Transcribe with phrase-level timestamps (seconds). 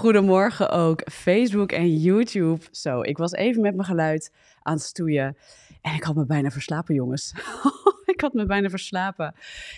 [0.00, 2.64] Goedemorgen ook, Facebook en YouTube.
[2.70, 4.32] Zo, ik was even met mijn geluid
[4.62, 5.36] aan het stoeien
[5.80, 7.34] en ik had me bijna verslapen, jongens.
[8.14, 9.34] ik had me bijna verslapen.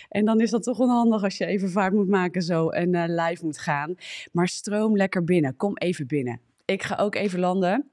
[0.09, 3.03] En dan is dat toch onhandig als je even vaart moet maken zo en uh,
[3.07, 3.95] live moet gaan.
[4.31, 6.39] Maar stroom lekker binnen, kom even binnen.
[6.65, 7.91] Ik ga ook even landen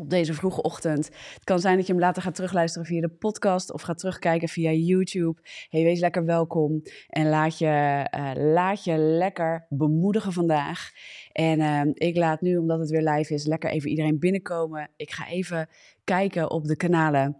[0.00, 1.06] op deze vroege ochtend.
[1.34, 4.48] Het kan zijn dat je hem later gaat terugluisteren via de podcast of gaat terugkijken
[4.48, 5.40] via YouTube.
[5.68, 10.90] Hey, wees lekker welkom en laat je, uh, laat je lekker bemoedigen vandaag.
[11.32, 14.90] En uh, ik laat nu, omdat het weer live is, lekker even iedereen binnenkomen.
[14.96, 15.68] Ik ga even
[16.04, 17.36] kijken op de kanalen.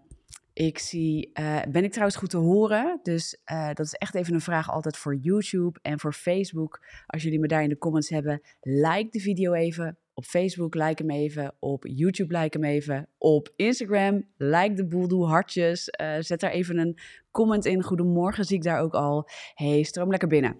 [0.53, 2.99] Ik zie, uh, ben ik trouwens goed te horen?
[3.03, 3.41] Dus
[3.73, 6.85] dat is echt even een vraag altijd voor YouTube en voor Facebook.
[7.05, 11.03] Als jullie me daar in de comments hebben, like de video even op Facebook, like
[11.03, 11.53] hem even.
[11.59, 13.07] Op YouTube, like hem even.
[13.17, 15.89] Op Instagram, like de boel, doe hartjes.
[16.01, 16.97] Uh, zet daar even een
[17.31, 17.83] comment in.
[17.83, 19.29] Goedemorgen, zie ik daar ook al.
[19.53, 20.59] Hey, stroom lekker binnen.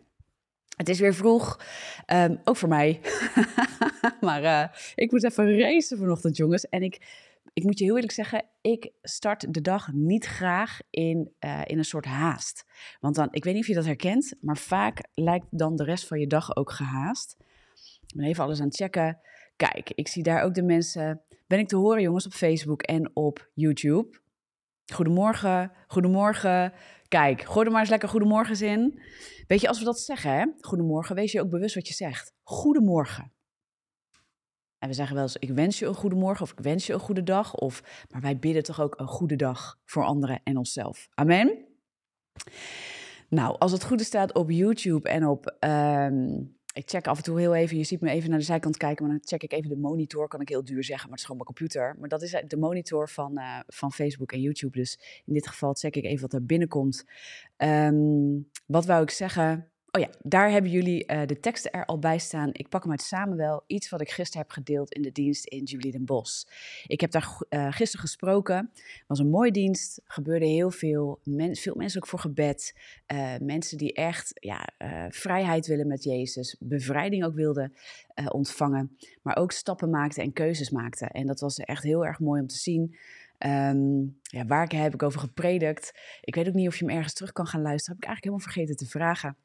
[0.76, 1.60] Het is weer vroeg,
[2.14, 3.00] um, ook voor mij.
[4.22, 6.70] maar uh, ik moet even racen vanochtend, jongens.
[6.70, 7.02] En ik,
[7.54, 11.78] ik moet je heel eerlijk zeggen, ik start de dag niet graag in, uh, in
[11.78, 12.66] een soort haast.
[13.00, 16.08] Want dan, ik weet niet of je dat herkent, maar vaak lijkt dan de rest
[16.08, 17.36] van je dag ook gehaast.
[18.08, 19.20] Ik ben even alles aan het checken.
[19.56, 21.22] Kijk, ik zie daar ook de mensen.
[21.48, 24.20] Ben ik te horen, jongens, op Facebook en op YouTube?
[24.94, 26.74] Goedemorgen, goedemorgen.
[27.08, 29.02] Kijk, gooi er maar eens lekker goedemorgen in.
[29.48, 30.46] Weet je, als we dat zeggen, hè?
[30.60, 32.34] Goedemorgen, wees je ook bewust wat je zegt.
[32.44, 33.34] Goedemorgen.
[34.78, 36.94] En we zeggen wel eens, ik wens je een goede morgen of ik wens je
[36.94, 37.56] een goede dag.
[37.56, 41.08] Of, maar wij bidden toch ook een goede dag voor anderen en onszelf.
[41.14, 41.66] Amen.
[43.30, 47.40] Nou, als het goede staat op YouTube en op um, ik check af en toe
[47.40, 49.70] heel even, je ziet me even naar de zijkant kijken, maar dan check ik even
[49.70, 51.96] de monitor, kan ik heel duur zeggen, maar het is gewoon mijn computer.
[52.00, 54.78] Maar dat is de monitor van, uh, van Facebook en YouTube.
[54.78, 57.06] Dus in dit geval check ik even wat er binnenkomt.
[57.58, 59.70] Um, wat wou ik zeggen?
[59.96, 62.50] Oh ja, daar hebben jullie uh, de teksten er al bij staan.
[62.52, 65.64] Ik pak hem uit Samuel, iets wat ik gisteren heb gedeeld in de dienst in
[65.64, 66.48] Julie den Bos.
[66.88, 68.72] Ik heb daar uh, gisteren gesproken.
[68.74, 71.20] Het was een mooie dienst, gebeurde heel veel.
[71.52, 72.76] Veel mensen ook voor gebed.
[73.14, 74.70] Uh, mensen die echt ja,
[75.10, 77.74] vrijheid willen met Jezus, bevrijding ook wilden
[78.32, 78.98] ontvangen.
[79.22, 81.10] Maar ook stappen maakten en keuzes maakten.
[81.10, 82.96] En dat was echt heel erg mooi om te zien.
[83.40, 85.94] Um, ja, waar heb ik over gepredikt?
[86.22, 87.96] Ik weet ook niet of je hem ergens terug kan gaan luisteren.
[87.96, 89.38] Heb ik eigenlijk helemaal vergeten te vragen.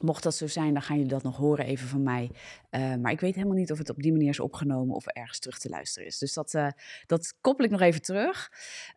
[0.00, 2.30] Mocht dat zo zijn, dan gaan jullie dat nog horen even van mij.
[2.70, 5.38] Uh, maar ik weet helemaal niet of het op die manier is opgenomen of ergens
[5.38, 6.18] terug te luisteren is.
[6.18, 6.68] Dus dat, uh,
[7.06, 8.52] dat koppel ik nog even terug.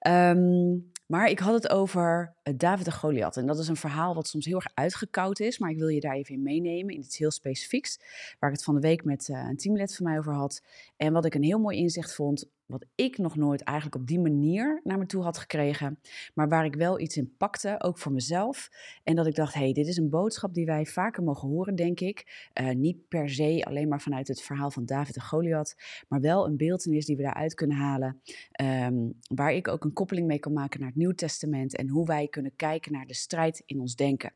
[0.07, 3.38] Um, maar ik had het over David en Goliath.
[3.38, 5.57] En dat is een verhaal wat soms heel erg uitgekoud is.
[5.57, 7.99] Maar ik wil je daar even in meenemen in iets heel specifieks.
[8.39, 10.61] Waar ik het van de week met een teamlid van mij over had.
[10.97, 14.19] En wat ik een heel mooi inzicht vond wat ik nog nooit eigenlijk op die
[14.19, 16.00] manier naar me toe had gekregen,
[16.34, 18.69] maar waar ik wel iets in pakte, ook voor mezelf.
[19.03, 21.75] En dat ik dacht, hé, hey, dit is een boodschap die wij vaker mogen horen,
[21.75, 22.50] denk ik.
[22.62, 25.75] Uh, niet per se alleen maar vanuit het verhaal van David en Goliath,
[26.07, 28.22] maar wel een beeldenis die we daaruit kunnen halen,
[28.62, 32.06] um, waar ik ook een koppeling mee kan maken naar het Nieuw Testament en hoe
[32.06, 34.34] wij kunnen kijken naar de strijd in ons denken.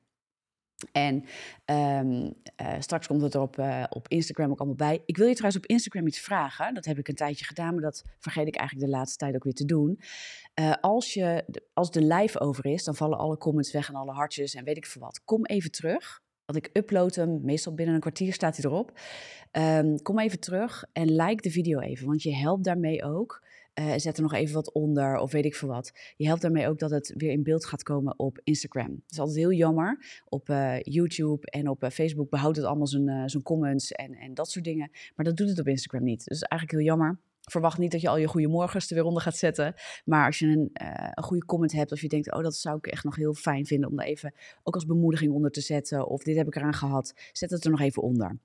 [0.92, 1.26] En
[1.66, 5.02] um, uh, straks komt het er op, uh, op Instagram ook allemaal bij.
[5.06, 6.74] Ik wil je trouwens op Instagram iets vragen.
[6.74, 9.44] Dat heb ik een tijdje gedaan, maar dat vergeet ik eigenlijk de laatste tijd ook
[9.44, 10.00] weer te doen.
[10.60, 14.12] Uh, als, je, als de live over is, dan vallen alle comments weg en alle
[14.12, 15.22] hartjes en weet ik veel wat.
[15.26, 16.22] Kom even terug.
[16.46, 19.00] Want ik upload hem, meestal binnen een kwartier staat hij erop.
[19.52, 23.43] Um, kom even terug en like de video even, want je helpt daarmee ook
[23.80, 25.92] uh, zet er nog even wat onder of weet ik veel wat.
[26.16, 28.92] Je helpt daarmee ook dat het weer in beeld gaat komen op Instagram.
[28.92, 30.22] Het is altijd heel jammer.
[30.26, 32.88] Op uh, YouTube en op uh, Facebook behoudt het allemaal
[33.28, 34.92] zijn comments en, en dat soort dingen.
[35.16, 36.26] Maar dat doet het op Instagram niet.
[36.26, 37.20] Dus eigenlijk heel jammer.
[37.42, 39.74] Verwacht niet dat je al je goede morgens er weer onder gaat zetten.
[40.06, 40.70] Maar als je een,
[41.14, 43.66] een goede comment hebt of je denkt, oh dat zou ik echt nog heel fijn
[43.66, 46.08] vinden om daar even ook als bemoediging onder te zetten.
[46.08, 48.38] Of dit heb ik eraan gehad, zet het er nog even onder.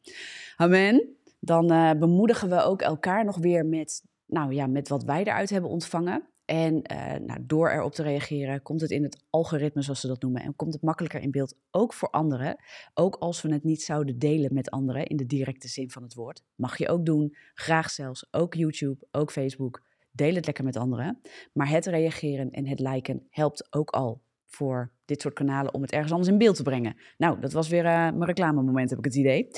[0.57, 1.17] Amen.
[1.41, 5.71] Dan bemoedigen we ook elkaar nog weer met nou ja, met wat wij eruit hebben
[5.71, 6.29] ontvangen.
[6.45, 10.23] En uh, nou, door erop te reageren, komt het in het algoritme, zoals ze dat
[10.23, 12.57] noemen, en komt het makkelijker in beeld, ook voor anderen.
[12.95, 16.15] Ook als we het niet zouden delen met anderen in de directe zin van het
[16.15, 16.43] woord.
[16.55, 19.83] Mag je ook doen, graag zelfs, ook YouTube, ook Facebook.
[20.11, 21.21] Deel het lekker met anderen.
[21.53, 25.93] Maar het reageren en het liken helpt ook al voor dit soort kanalen om het
[25.93, 26.97] ergens anders in beeld te brengen.
[27.17, 29.49] Nou, dat was weer uh, mijn reclamemoment, heb ik het idee.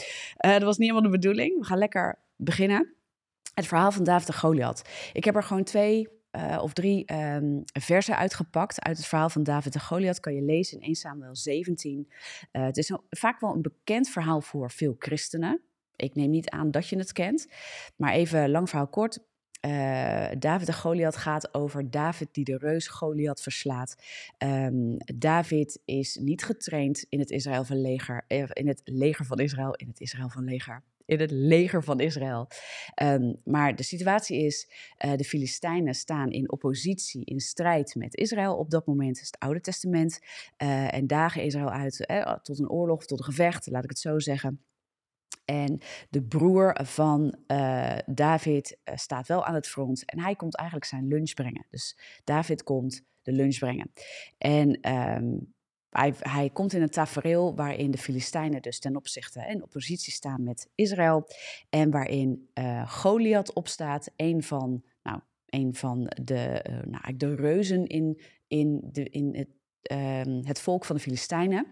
[0.46, 1.58] Uh, dat was niet helemaal de bedoeling.
[1.58, 2.94] We gaan lekker beginnen
[3.60, 4.82] het verhaal van David en Goliath.
[5.12, 9.42] Ik heb er gewoon twee uh, of drie um, versen uitgepakt uit het verhaal van
[9.42, 10.20] David en Goliath.
[10.20, 12.08] Kan je lezen in 1 Samuel 17.
[12.52, 15.60] Uh, het is vaak wel een bekend verhaal voor veel christenen.
[15.96, 17.46] Ik neem niet aan dat je het kent.
[17.96, 19.18] Maar even lang verhaal kort.
[19.66, 23.96] Uh, David en Goliath gaat over David die de reus Goliath verslaat.
[24.38, 29.74] Um, David is niet getraind in het Israël van leger, in het leger van Israël,
[29.74, 32.48] in het Israël van leger in het leger van Israël.
[32.94, 34.70] Ehm, maar de situatie is,
[35.04, 38.56] uh, de Filistijnen staan in oppositie, in strijd met Israël.
[38.56, 40.18] Op dat moment is het Oude Testament.
[40.62, 43.98] Uh, en dagen Israël uit eh, tot een oorlog, tot een gevecht, laat ik het
[43.98, 44.64] zo zeggen.
[45.44, 45.80] En
[46.10, 47.38] de broer van
[48.06, 51.66] David staat wel aan het front en hij komt eigenlijk zijn lunch brengen.
[51.70, 53.92] Dus David komt de lunch brengen.
[54.38, 55.54] En um,
[55.90, 60.42] hij, hij, komt in een tafereel waarin de Filistijnen dus ten opzichte in oppositie staan
[60.42, 61.28] met Israël.
[61.68, 68.20] En waarin uh, Goliath opstaat, een van, nou, een van de, nou, de reuzen in,
[68.46, 69.48] in, de, in het
[69.92, 71.66] Um, het volk van de Filistijnen.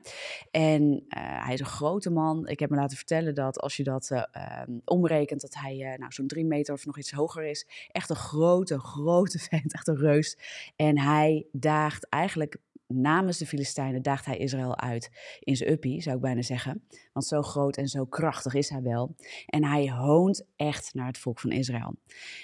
[0.50, 2.46] En uh, hij is een grote man.
[2.46, 6.26] Ik heb me laten vertellen dat als je dat um, omrekent, dat hij nou, zo'n
[6.26, 7.66] drie meter of nog iets hoger is.
[7.88, 10.38] Echt een grote, grote vent, echt een reus.
[10.76, 12.56] En hij daagt eigenlijk
[12.88, 16.87] namens de Filistijnen, daagt hij Israël uit in zijn uppie, zou ik bijna zeggen.
[17.12, 19.14] Want zo groot en zo krachtig is hij wel.
[19.46, 21.94] En hij hoont echt naar het volk van Israël.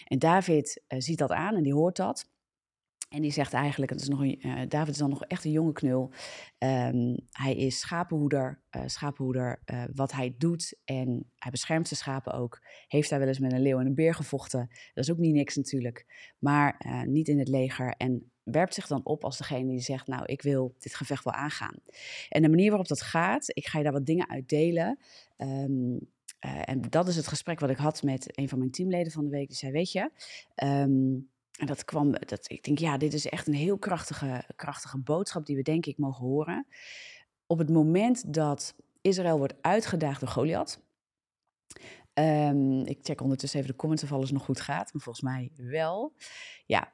[0.05, 2.33] En David ziet dat aan en die hoort dat.
[3.09, 5.73] En die zegt eigenlijk, het is nog uh, David is dan nog echt een jonge
[5.73, 6.13] knul.
[6.59, 9.63] Um, hij is schapenhoeder, uh, schapenhoeder
[9.95, 12.63] wat hij doet en hij beschermt zijn schapen ook.
[12.87, 14.69] Heeft hij wel eens met een leeuw en een beer gevochten.
[14.95, 17.95] Dat is ook niet niks natuurlijk, maar niet in het leger.
[17.97, 21.35] En werpt zich dan op als degene die zegt, nou ik wil dit gevecht wel
[21.35, 21.75] aangaan.
[22.29, 24.99] En de manier waarop dat gaat, ik ga je daar wat dingen uit delen.
[25.37, 29.25] Um, en dat is het gesprek wat ik had met een van mijn teamleden van
[29.25, 29.49] de week.
[29.49, 30.11] Die zei, weet je...
[30.65, 34.99] Um, en dat kwam, dat, ik denk, ja, dit is echt een heel krachtige, krachtige
[34.99, 36.67] boodschap die we denk ik mogen horen.
[37.47, 40.83] Op het moment dat Israël wordt uitgedaagd door Goliath.
[42.15, 45.51] Um, ik check ondertussen even de comments of alles nog goed gaat, maar volgens mij
[45.57, 46.13] wel.
[46.67, 46.93] Ja.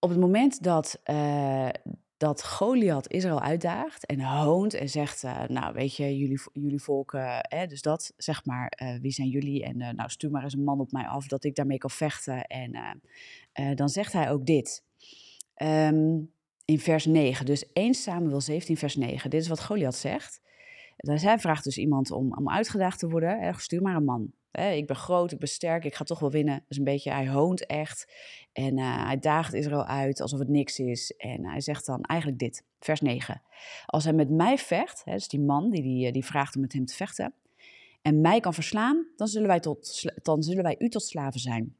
[0.00, 1.68] Op het moment dat, uh,
[2.16, 7.12] dat Goliath Israël uitdaagt en hoont en zegt, uh, nou weet je, jullie, jullie volk,
[7.12, 7.38] uh,
[7.68, 9.64] dus dat, zeg maar, wie zijn jullie?
[9.64, 12.46] En nou stuur maar eens een man op mij af dat ik daarmee kan vechten.
[12.46, 13.00] En
[13.74, 14.84] dan zegt hij ook dit.
[15.62, 16.32] Um,
[16.64, 20.40] in vers 9, dus 1 Samuel 17 vers 9, dit is wat Goliath zegt.
[20.96, 24.32] Hij vraagt dus iemand om, om uitgedaagd te worden, stuur maar een man.
[24.52, 26.64] Ik ben groot, ik ben sterk, ik ga toch wel winnen.
[26.68, 28.12] Dus een beetje, hij hoont echt.
[28.52, 31.14] En uh, hij daagt Israël uit alsof het niks is.
[31.16, 33.42] En hij zegt dan eigenlijk dit, vers 9.
[33.86, 36.72] Als hij met mij vecht, hè, dus die man die, die, die vraagt om met
[36.72, 37.34] hem te vechten,
[38.02, 41.76] en mij kan verslaan, dan zullen, wij tot, dan zullen wij u tot slaven zijn.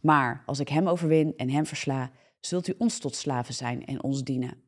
[0.00, 4.02] Maar als ik hem overwin en hem versla, zult u ons tot slaven zijn en
[4.02, 4.62] ons dienen.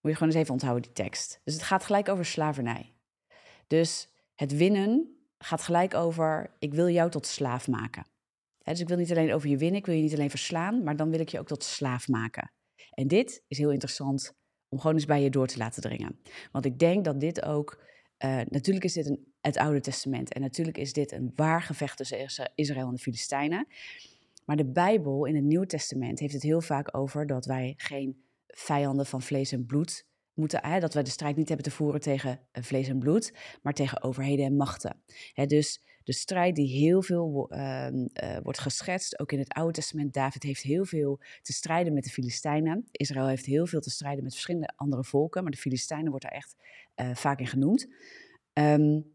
[0.00, 1.40] Moet je gewoon eens even onthouden, die tekst.
[1.44, 2.94] Dus het gaat gelijk over slavernij.
[3.66, 8.06] Dus het winnen gaat gelijk over, ik wil jou tot slaaf maken.
[8.58, 10.96] dus ik wil niet alleen over je winnen, ik wil je niet alleen verslaan, maar
[10.96, 12.52] dan wil ik je ook tot slaaf maken.
[12.90, 14.32] En dit is heel interessant
[14.68, 16.20] om gewoon eens bij je door te laten dringen.
[16.52, 17.84] Want ik denk dat dit ook,
[18.24, 21.96] uh, natuurlijk is dit een, het Oude Testament en natuurlijk is dit een waar gevecht
[21.96, 23.66] tussen Israël en de Filistijnen.
[24.44, 28.24] Maar de Bijbel in het Nieuwe Testament heeft het heel vaak over dat wij geen
[28.46, 32.00] vijanden van vlees en bloed moeten, hè, dat wij de strijd niet hebben te voeren
[32.00, 33.32] tegen eh, vlees en bloed,
[33.62, 35.02] maar tegen overheden en machten.
[35.32, 39.72] Hè, dus de strijd die heel veel uh, uh, wordt geschetst, ook in het Oude
[39.72, 40.14] Testament.
[40.14, 42.84] David heeft heel veel te strijden met de Filistijnen.
[42.90, 46.34] Israël heeft heel veel te strijden met verschillende andere volken, maar de Filistijnen wordt daar
[46.34, 46.56] echt
[46.96, 47.88] uh, vaak in genoemd.
[48.52, 49.11] Um,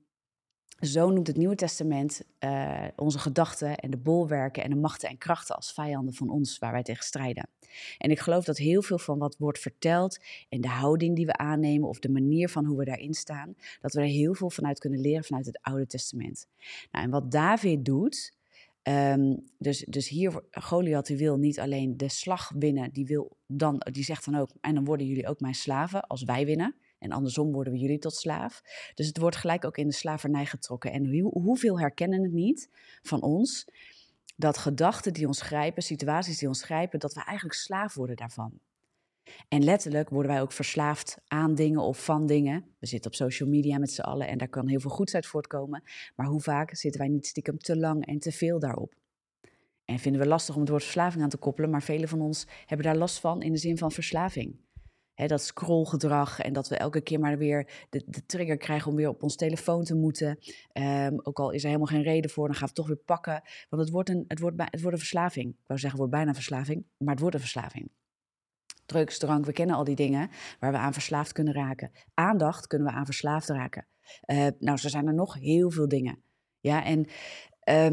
[0.79, 5.17] zo noemt het Nieuwe Testament uh, onze gedachten en de bolwerken en de machten en
[5.17, 7.50] krachten als vijanden van ons waar wij tegen strijden.
[7.98, 10.19] En ik geloof dat heel veel van wat wordt verteld
[10.50, 13.93] en de houding die we aannemen of de manier van hoe we daarin staan, dat
[13.93, 16.48] we er heel veel vanuit kunnen leren vanuit het Oude Testament.
[16.91, 18.36] Nou, en wat David doet,
[18.84, 23.81] um, dus, dus hier, Goliath die wil niet alleen de slag winnen, die, wil dan,
[23.91, 26.75] die zegt dan ook, en dan worden jullie ook mijn slaven als wij winnen.
[27.00, 28.62] En andersom worden we jullie tot slaaf.
[28.94, 30.92] Dus het wordt gelijk ook in de slavernij getrokken.
[30.92, 32.70] En hoe, hoeveel herkennen het niet
[33.01, 33.68] van ons
[34.36, 38.60] dat gedachten die ons grijpen, situaties die ons grijpen, dat we eigenlijk slaaf worden daarvan.
[39.48, 42.66] En letterlijk worden wij ook verslaafd aan dingen of van dingen.
[42.80, 45.25] We zitten op social media met z'n allen en daar kan heel veel goeds uit
[45.25, 45.84] voortkomen.
[46.16, 48.94] Maar hoe vaak zitten wij niet stiekem te lang en te veel daarop?
[49.86, 52.48] En vinden we lastig om het woord verslaving aan te koppelen, maar velen van ons
[52.66, 54.56] hebben daar last van in de zin van verslaving
[55.26, 59.10] dat scrollgedrag en dat we elke keer maar weer de, de trigger krijgen om weer
[59.10, 60.40] op ons telefoon te moeten.
[60.74, 63.06] Um, ook al is er helemaal geen reden voor, dan gaan we het toch weer
[63.06, 63.42] pakken.
[63.70, 65.48] Want het wordt een, het wordt, het wordt een verslaving.
[65.48, 67.90] Ik wou zeggen, het wordt bijna verslaving, maar het wordt een verslaving.
[68.86, 71.92] Drugs, drank, we kennen al die dingen waar we aan verslaafd kunnen raken.
[72.14, 73.88] Aandacht kunnen we aan verslaafd raken.
[74.26, 76.22] Uh, nou, zo zijn er nog heel veel dingen.
[76.60, 77.06] Ja, en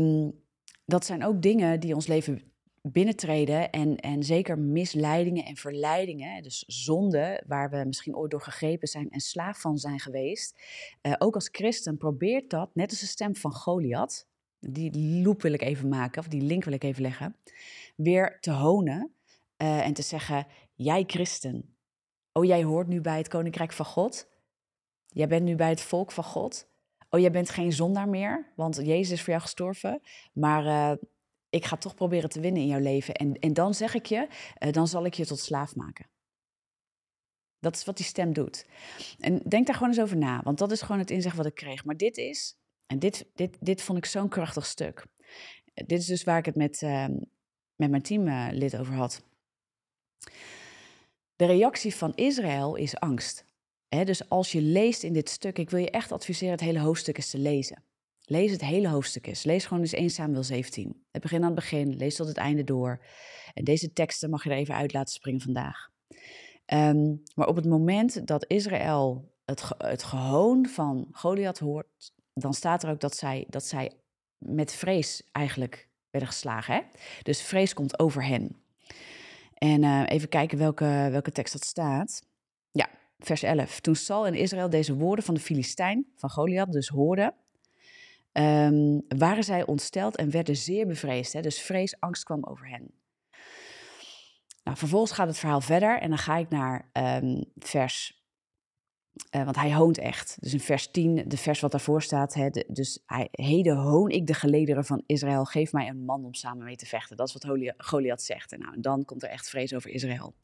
[0.00, 0.42] um,
[0.84, 2.52] dat zijn ook dingen die ons leven
[2.92, 8.88] binnentreden en, en zeker misleidingen en verleidingen, dus zonde waar we misschien ooit door gegrepen
[8.88, 10.62] zijn en slaaf van zijn geweest,
[11.02, 14.26] uh, ook als christen probeert dat, net als de stem van Goliath,
[14.58, 17.36] die loop wil ik even maken, of die link wil ik even leggen,
[17.96, 19.14] weer te honen
[19.62, 21.76] uh, en te zeggen, jij christen,
[22.32, 24.28] oh jij hoort nu bij het koninkrijk van God,
[25.06, 26.68] jij bent nu bij het volk van God,
[27.10, 30.00] oh jij bent geen zondaar meer, want Jezus is voor jou gestorven,
[30.32, 30.64] maar...
[30.64, 30.92] Uh,
[31.54, 33.14] ik ga toch proberen te winnen in jouw leven.
[33.14, 36.06] En, en dan zeg ik je, uh, dan zal ik je tot slaaf maken.
[37.58, 38.66] Dat is wat die stem doet.
[39.18, 41.54] En denk daar gewoon eens over na, want dat is gewoon het inzicht wat ik
[41.54, 41.84] kreeg.
[41.84, 42.56] Maar dit is,
[42.86, 45.06] en dit, dit, dit vond ik zo'n krachtig stuk.
[45.74, 47.06] Dit is dus waar ik het met, uh,
[47.76, 49.22] met mijn teamlid over had.
[51.36, 53.44] De reactie van Israël is angst.
[53.88, 57.16] Dus als je leest in dit stuk, ik wil je echt adviseren het hele hoofdstuk
[57.16, 57.82] eens te lezen.
[58.26, 59.44] Lees het hele hoofdstuk eens.
[59.44, 61.04] Lees gewoon eens 1 Samuel 17.
[61.10, 63.04] Het begin aan het begin, lees tot het einde door.
[63.54, 65.90] En deze teksten mag je er even uit laten springen vandaag.
[66.72, 72.54] Um, maar op het moment dat Israël het, ge het gehoon van Goliath hoort, dan
[72.54, 73.92] staat er ook dat zij, dat zij
[74.38, 76.74] met vrees eigenlijk werden geslagen.
[76.74, 76.80] Hè?
[77.22, 78.56] Dus vrees komt over hen.
[79.54, 82.22] En uh, even kijken welke, welke tekst dat staat.
[82.70, 82.88] Ja,
[83.18, 83.80] vers 11.
[83.80, 87.34] Toen Sal en Israël deze woorden van de Filistijn, van Goliath, dus hoorden,
[88.38, 91.32] um, waren zij ontsteld en werden zeer bevreesd.
[91.32, 91.40] Hè?
[91.40, 92.90] Dus vrees, angst kwam over hen.
[94.64, 98.22] Nou, vervolgens gaat het verhaal verder en dan ga ik naar um, vers.
[99.36, 100.36] Uh, want hij hoont echt.
[100.40, 102.34] Dus in vers 10, de vers wat daarvoor staat.
[102.34, 105.44] Hè, dus hij, heden hoon ik de gelederen van Israël.
[105.44, 107.16] Geef mij een man om samen mee te vechten.
[107.16, 108.52] Dat is wat Goliath zegt.
[108.52, 110.34] En, nou, en dan komt er echt vrees over Israël.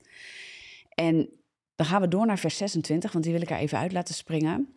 [0.88, 1.30] En
[1.74, 4.14] dan gaan we door naar vers 26, want die wil ik er even uit laten
[4.14, 4.74] springen.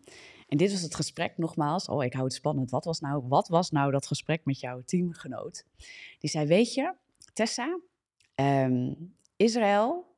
[0.48, 1.88] En dit was het gesprek nogmaals.
[1.88, 2.70] Oh, ik hou het spannend.
[2.70, 5.64] Wat was nou, wat was nou dat gesprek met jouw teamgenoot?
[6.18, 6.94] Die zei: Weet je,
[7.32, 7.80] Tessa,
[8.34, 10.16] um, Israël,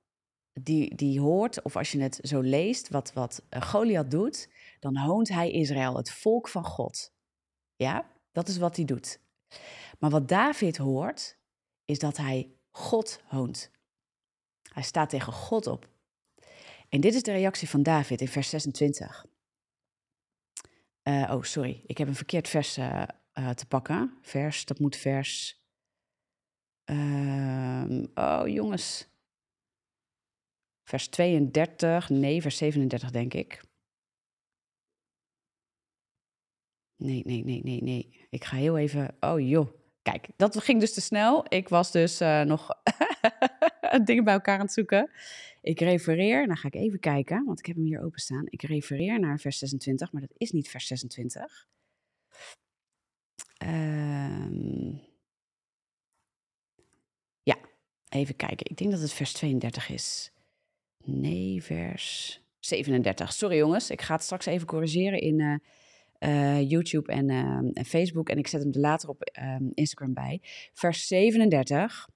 [0.53, 4.49] die, die hoort, of als je het zo leest, wat, wat eh, Goliath doet,
[4.81, 7.13] dan hoont hij Israël, het volk van God.
[7.77, 9.21] Ja, dat is wat hij doet.
[9.99, 11.39] Maar wat David hoort,
[11.85, 13.71] is dat hij God hoont.
[14.73, 15.89] Hij staat tegen God op.
[16.89, 19.27] En dit is de reactie van David in vers 26.
[21.09, 21.83] Uh, oh, sorry.
[21.87, 23.03] Ik heb een verkeerd vers uh,
[23.39, 24.19] uh, te pakken.
[24.23, 25.61] Vers, dat moet vers.
[26.85, 29.09] Ehm, oh, jongens.
[30.83, 32.09] Vers 32.
[32.09, 33.61] Nee, vers 37, denk ik.
[36.97, 38.27] Nee, nee, nee, nee, nee.
[38.31, 39.17] Ik ga heel even.
[39.21, 39.69] Oh, joh.
[40.03, 41.45] Kijk, dat ging dus te snel.
[41.49, 42.69] Ik was dus nog
[44.05, 45.11] dingen bij elkaar aan het zoeken.
[45.67, 48.45] Ik refereer, dan ga ik even kijken, want ik heb hem hier openstaan.
[48.49, 51.69] Ik refereer naar vers 26, maar dat is niet vers 26.
[53.65, 55.01] Um,
[57.43, 57.59] ja,
[58.09, 58.71] even kijken.
[58.71, 60.33] Ik denk dat het vers 32 is.
[61.05, 63.33] Nee, vers 37.
[63.33, 65.57] Sorry jongens, ik ga het straks even corrigeren in uh,
[66.19, 68.29] uh, YouTube en, uh, en, Facebook.
[68.29, 70.41] En ik zet hem er later op ehm, Instagram bij.
[70.73, 72.09] Vers 37.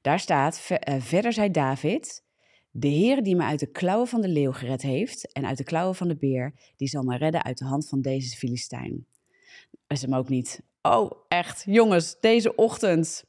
[0.00, 0.60] Daar staat,
[0.98, 2.22] verder zei David,
[2.74, 5.64] de Heer die me uit de klauwen van de leeuw gered heeft en uit de
[5.64, 9.06] klauwen van de beer, die zal me redden uit de hand van deze Filistijn.
[9.86, 10.62] Is hem ook niet.
[10.82, 13.24] Oh, echt, jongens, deze ochtend.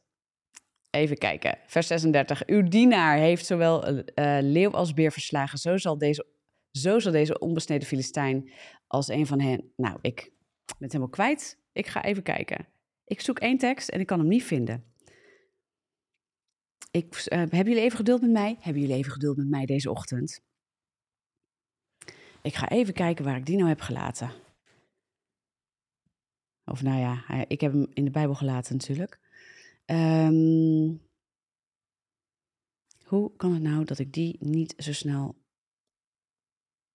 [0.90, 2.46] Even kijken, vers 36.
[2.46, 4.04] Uw dienaar heeft zowel uh,
[4.42, 5.58] leeuw als beer verslagen.
[5.58, 6.26] Zo zal, deze,
[6.72, 8.52] zo zal deze onbesneden Filistijn
[8.88, 9.72] als een van hen.
[9.76, 10.16] Nou, ik
[10.66, 11.58] ben het helemaal kwijt.
[11.72, 12.68] Ik ga even kijken.
[13.06, 14.93] Ik zoek één tekst en ik kan hem niet vinden.
[16.94, 18.58] Ik, uh, hebben jullie even geduld met mij?
[18.60, 20.42] Hebben jullie even geduld met mij deze ochtend?
[22.42, 24.32] Ik ga even kijken waar ik die nou heb gelaten.
[26.66, 29.20] Of nou ja, ik heb hem in de Bijbel gelaten natuurlijk.
[29.86, 31.02] Um,
[33.04, 35.36] hoe kan het nou dat ik die niet zo snel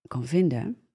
[0.06, 0.88] kan vinden?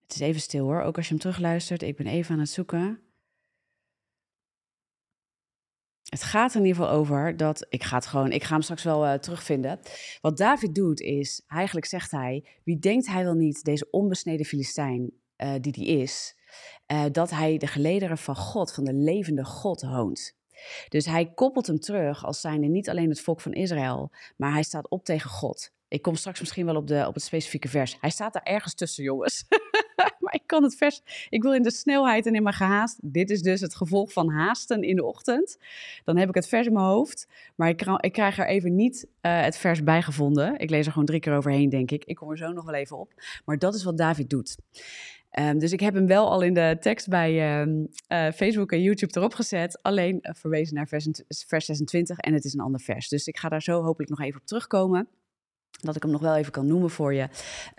[0.00, 1.82] Het is even stil hoor, ook als je hem terugluistert.
[1.82, 3.05] Ik ben even aan het zoeken.
[6.06, 8.82] Het gaat in ieder geval over dat ik ga het gewoon, ik ga hem straks
[8.82, 9.78] wel uh, terugvinden.
[10.20, 15.10] Wat David doet is, eigenlijk zegt hij, wie denkt hij wel niet, deze onbesneden Filistijn
[15.36, 16.36] uh, die die is,
[16.92, 20.36] uh, dat hij de gelederen van God, van de levende God hoont.
[20.88, 24.62] Dus hij koppelt hem terug als zijnde niet alleen het volk van Israël, maar hij
[24.62, 25.74] staat op tegen God.
[25.88, 27.96] Ik kom straks misschien wel op, de, op het specifieke vers.
[28.00, 29.44] Hij staat daar ergens tussen, jongens.
[30.20, 31.02] maar ik kan het vers.
[31.28, 32.98] Ik wil in de snelheid en in mijn gehaast.
[33.02, 35.58] Dit is dus het gevolg van haasten in de ochtend.
[36.04, 37.28] Dan heb ik het vers in mijn hoofd.
[37.56, 40.58] Maar ik, ik krijg er even niet uh, het vers bij gevonden.
[40.58, 42.04] Ik lees er gewoon drie keer overheen, denk ik.
[42.04, 43.12] Ik kom er zo nog wel even op.
[43.44, 44.56] Maar dat is wat David doet.
[45.30, 48.82] Ehm, dus ik heb hem wel al in de tekst bij ehm, eh, Facebook en
[48.82, 49.82] YouTube erop gezet.
[49.82, 53.08] Alleen uh, verwezen naar vers 26 en het is een ander vers.
[53.08, 55.08] Dus ik ga daar zo hopelijk nog even op terugkomen
[55.80, 57.28] dat ik hem nog wel even kan noemen voor je.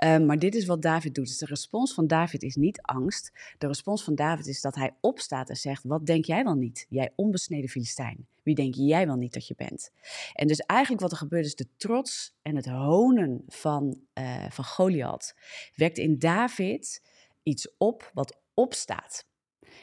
[0.03, 1.27] Um, maar dit is wat David doet.
[1.27, 3.31] Dus de respons van David is niet angst.
[3.57, 6.85] De respons van David is dat hij opstaat en zegt: Wat denk jij wel niet?
[6.89, 8.27] Jij onbesneden Filistijn.
[8.43, 9.91] Wie denk jij wel niet dat je bent?
[10.33, 14.65] En dus eigenlijk wat er gebeurt is de trots en het honen van, uh, van
[14.65, 15.35] Goliath
[15.75, 17.01] wekt in David
[17.43, 19.27] iets op wat opstaat.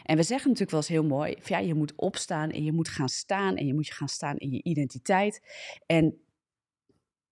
[0.03, 2.89] En we zeggen natuurlijk wel eens heel mooi: ja, je moet opstaan en je moet
[2.89, 5.43] gaan staan en je moet je gaan staan in je identiteit.
[5.87, 6.24] En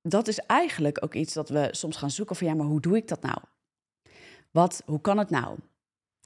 [0.02, 2.96] dat is eigenlijk ook iets dat we soms gaan zoeken van ja, maar hoe doe
[2.96, 3.38] ik dat nou?
[4.50, 5.58] Wat, hoe kan het nou?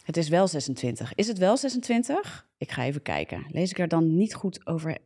[0.02, 1.14] Het is wel 26.
[1.14, 2.48] Is het wel 26?
[2.58, 3.46] Ik ga even kijken.
[3.48, 4.98] Lees ik er dan niet goed over?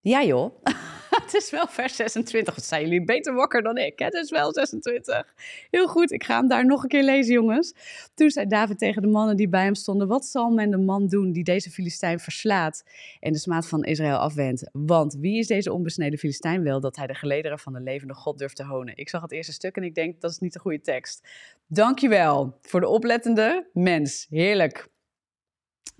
[0.00, 0.62] Ja joh.
[1.32, 2.54] het is wel vers 26.
[2.54, 3.98] Wat zijn jullie beter wakker dan ik?
[3.98, 5.34] Het is wel 26.
[5.70, 7.74] Heel goed, ik ga hem daar nog een keer lezen, jongens.
[8.14, 11.06] Toen zei David tegen de mannen die bij hem stonden: Wat zal men de man
[11.06, 12.84] doen die deze Filistijn verslaat
[13.20, 14.68] en de smaad van Israël afwendt?
[14.72, 18.38] Want wie is deze onbesneden Filistijn wel dat hij de gelederen van de levende God
[18.38, 18.96] durft te honen?
[18.96, 21.28] Ik zag het eerste stuk en ik denk dat is niet de goede tekst.
[21.66, 24.26] Dankjewel voor de oplettende mens.
[24.30, 24.90] Heerlijk.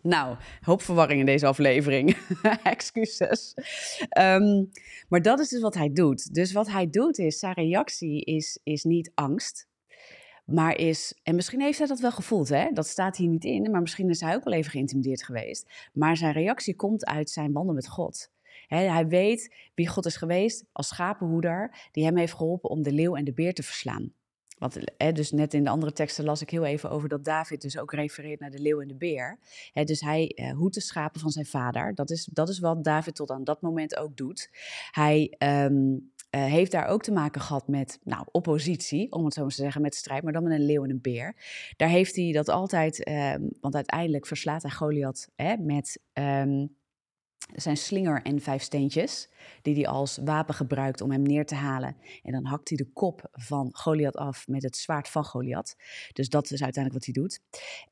[0.03, 2.17] Nou, hoop verwarring in deze aflevering.
[2.63, 3.55] Excuses.
[4.19, 4.71] Um,
[5.09, 6.35] maar dat is dus wat hij doet.
[6.35, 9.69] Dus wat hij doet is, zijn reactie is, is niet angst.
[10.45, 12.71] Maar is, en misschien heeft hij dat wel gevoeld, hè?
[12.73, 15.89] dat staat hier niet in, maar misschien is hij ook wel even geïntimideerd geweest.
[15.93, 18.31] Maar zijn reactie komt uit zijn wandel met God.
[18.67, 23.17] hij weet wie God is geweest als schapenhoeder, die hem heeft geholpen om de leeuw
[23.17, 24.13] en de beer te verslaan.
[24.62, 27.62] Want hè, dus net in de andere teksten las ik heel even over dat David
[27.62, 29.38] dus ook refereert naar de leeuw en de beer.
[29.73, 31.95] Hè, dus hij eh, hoedt de schapen van zijn vader.
[31.95, 34.50] Dat is, dat is wat David tot aan dat moment ook doet.
[34.90, 39.40] Hij um, uh, heeft daar ook te maken gehad met nou, oppositie, om het zo
[39.40, 41.37] maar te zeggen, met strijd, maar dan met een leeuw en een beer.
[41.76, 46.00] Daar heeft hij dat altijd, um, want uiteindelijk verslaat hij Goliath hè, met...
[46.12, 46.81] Um,
[47.55, 49.29] zijn slinger en vijf steentjes,
[49.63, 51.97] die hij als wapen gebruikt om hem neer te halen.
[52.23, 55.77] En dan hakt hij de kop van Goliath af met het zwaard van Goliath.
[56.12, 57.40] Dus dat is uiteindelijk wat hij doet.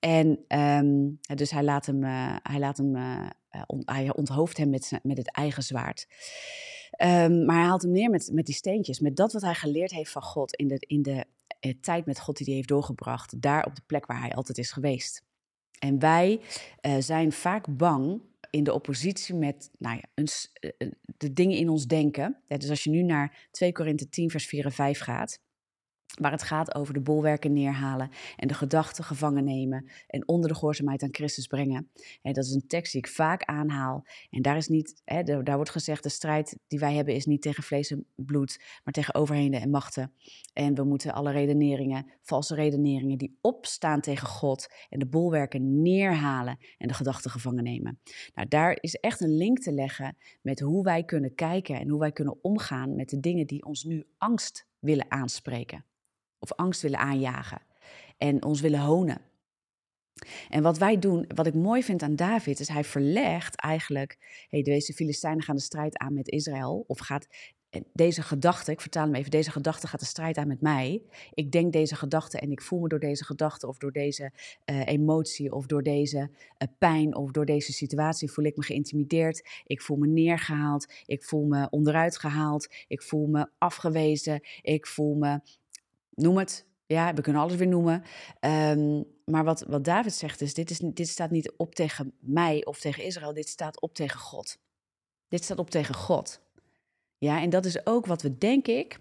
[0.00, 3.28] En um, dus hij laat hem, uh, hij, laat hem uh,
[3.66, 6.06] on, hij onthoofdt hem met, met het eigen zwaard.
[7.02, 9.90] Um, maar hij haalt hem neer met, met die steentjes, met dat wat hij geleerd
[9.90, 11.24] heeft van God in de, in de
[11.60, 14.58] uh, tijd met God die hij heeft doorgebracht, daar op de plek waar hij altijd
[14.58, 15.22] is geweest.
[15.78, 16.40] En wij
[16.98, 20.28] zijn vaak bang in de oppositie met nou ja, een,
[20.78, 22.42] eh, de dingen in ons denken.
[22.46, 25.40] dus als je nu naar 2 Korinthe 10, vers 4 en 5 gaat,
[26.18, 30.54] waar het gaat over de bolwerken neerhalen en de gedachten gevangen nemen en onder de
[30.54, 31.90] gehoorzaamheid aan Christus brengen.
[32.22, 34.04] En dat is een tekst die ik vaak aanhaal.
[34.30, 37.42] En daar, is niet, hè, daar wordt gezegd, de strijd die wij hebben is niet
[37.42, 40.12] tegen vlees en bloed, maar tegen overheden en machten.
[40.52, 46.58] En we moeten alle redeneringen, valse redeneringen die opstaan tegen God en de bolwerken neerhalen
[46.78, 48.00] en de gedachten gevangen nemen.
[48.34, 52.00] Nou, daar is echt een link te leggen met hoe wij kunnen kijken en hoe
[52.00, 55.84] wij kunnen omgaan met de dingen die ons nu angst willen aanspreken
[56.40, 57.62] of angst willen aanjagen
[58.18, 59.20] en ons willen honen.
[60.48, 64.62] En wat wij doen, wat ik mooi vind aan David, is hij verlegt eigenlijk, hey,
[64.62, 67.26] deze Filistijnen gaan de strijd aan met Israël, of gaat
[67.92, 71.02] deze gedachte, ik vertaal hem even, deze gedachte gaat de strijd aan met mij.
[71.34, 74.32] Ik denk deze gedachte en ik voel me door deze gedachte of door deze
[74.70, 79.48] uh, emotie of door deze uh, pijn of door deze situatie voel ik me geïntimideerd.
[79.64, 85.14] Ik voel me neergehaald, ik voel me onderuit gehaald, ik voel me afgewezen, ik voel
[85.14, 85.40] me
[86.10, 86.66] noem het.
[86.86, 88.02] Ja, we kunnen alles weer noemen.
[88.40, 92.64] Um, maar wat, wat David zegt is dit, is, dit staat niet op tegen mij
[92.64, 93.34] of tegen Israël.
[93.34, 94.58] Dit staat op tegen God.
[95.28, 96.40] Dit staat op tegen God.
[97.18, 99.00] Ja, en dat is ook wat we, denk ik,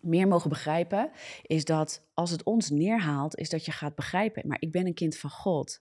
[0.00, 1.10] meer mogen begrijpen.
[1.42, 4.48] Is dat als het ons neerhaalt, is dat je gaat begrijpen.
[4.48, 5.80] Maar ik ben een kind van God.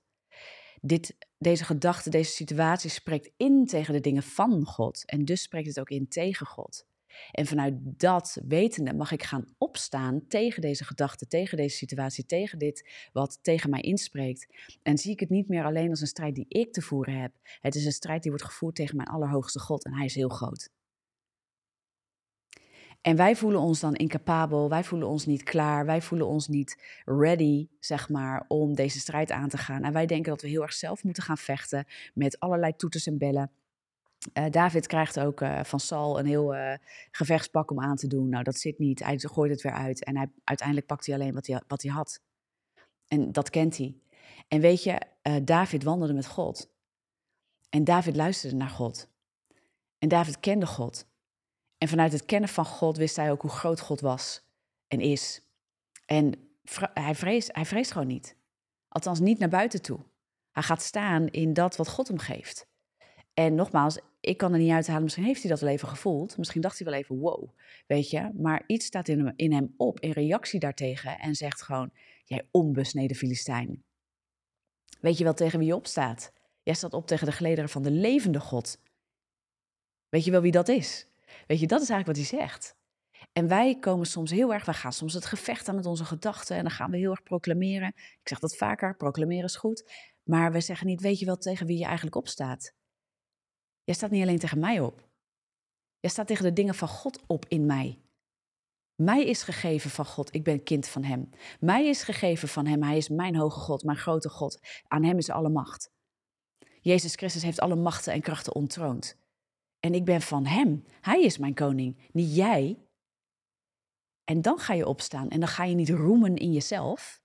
[0.81, 5.05] Dit, deze gedachte, deze situatie spreekt in tegen de dingen van God.
[5.05, 6.85] En dus spreekt het ook in tegen God.
[7.31, 12.59] En vanuit dat wetende mag ik gaan opstaan tegen deze gedachte, tegen deze situatie, tegen
[12.59, 14.47] dit wat tegen mij inspreekt.
[14.83, 17.31] En zie ik het niet meer alleen als een strijd die ik te voeren heb.
[17.59, 20.29] Het is een strijd die wordt gevoerd tegen mijn allerhoogste God en hij is heel
[20.29, 20.69] groot.
[23.05, 27.01] En wij voelen ons dan incapabel, wij voelen ons niet klaar, wij voelen ons niet
[27.05, 29.83] ready, zeg maar, om deze strijd aan te gaan.
[29.83, 33.17] En wij denken dat we heel erg zelf moeten gaan vechten met allerlei toeters en
[33.17, 33.51] bellen.
[34.33, 36.73] Uh, David krijgt ook uh, van Saul een heel uh,
[37.11, 38.29] gevechtspak om aan te doen.
[38.29, 39.03] Nou, dat zit niet.
[39.03, 40.03] Hij gooit het weer uit.
[40.03, 42.21] En hij, uiteindelijk pakt hij alleen wat hij, wat hij had.
[43.07, 43.95] En dat kent hij.
[44.47, 45.01] En weet je,
[45.43, 46.69] David wandelde met God.
[47.69, 49.09] En David luisterde naar God.
[49.99, 51.07] En David kende God.
[51.77, 54.45] En vanuit het kennen van God wist hij ook hoe groot God was
[54.87, 55.41] en is.
[56.05, 56.33] En
[56.93, 58.37] hij, vreest, hij vreest gewoon niet.
[58.87, 59.99] Althans, niet naar buiten toe.
[60.51, 62.67] Hij gaat staan in dat wat God hem geeft.
[63.35, 65.03] En nogmaals, ik kan er niet uithalen.
[65.03, 66.37] Misschien heeft hij dat wel even gevoeld.
[66.37, 67.49] Misschien dacht hij wel even, wow,
[67.87, 68.31] weet je.
[68.33, 71.19] Maar iets staat in hem, in hem op, in reactie daartegen.
[71.19, 71.91] En zegt gewoon,
[72.23, 73.83] jij onbesneden Filistijn.
[74.99, 76.31] Weet je wel tegen wie je opstaat?
[76.63, 78.79] Jij staat op tegen de gelederen van de levende God.
[80.09, 81.07] Weet je wel wie dat is?
[81.47, 82.75] Weet je, dat is eigenlijk wat hij zegt.
[83.33, 86.55] En wij komen soms heel erg, wij gaan soms het gevecht aan met onze gedachten
[86.55, 87.87] en dan gaan we heel erg proclameren.
[87.97, 89.91] Ik zeg dat vaker, proclameren is goed.
[90.23, 92.73] Maar we zeggen niet, weet je wel tegen wie je eigenlijk opstaat?
[93.85, 95.07] Jij staat niet alleen tegen mij op.
[95.99, 97.99] Jij staat tegen de dingen van God op in mij.
[98.95, 101.29] Mij is gegeven van God, ik ben kind van Hem.
[101.59, 104.59] Mij is gegeven van Hem, Hij is mijn hoge God, mijn grote God.
[104.87, 105.91] Aan Hem is alle macht.
[106.81, 109.17] Jezus Christus heeft alle machten en krachten ontroond.
[109.79, 110.85] En ik ben van Hem.
[111.01, 112.79] Hij is mijn koning, niet jij.
[114.23, 117.21] En dan ga je opstaan en dan ga je niet roemen in jezelf.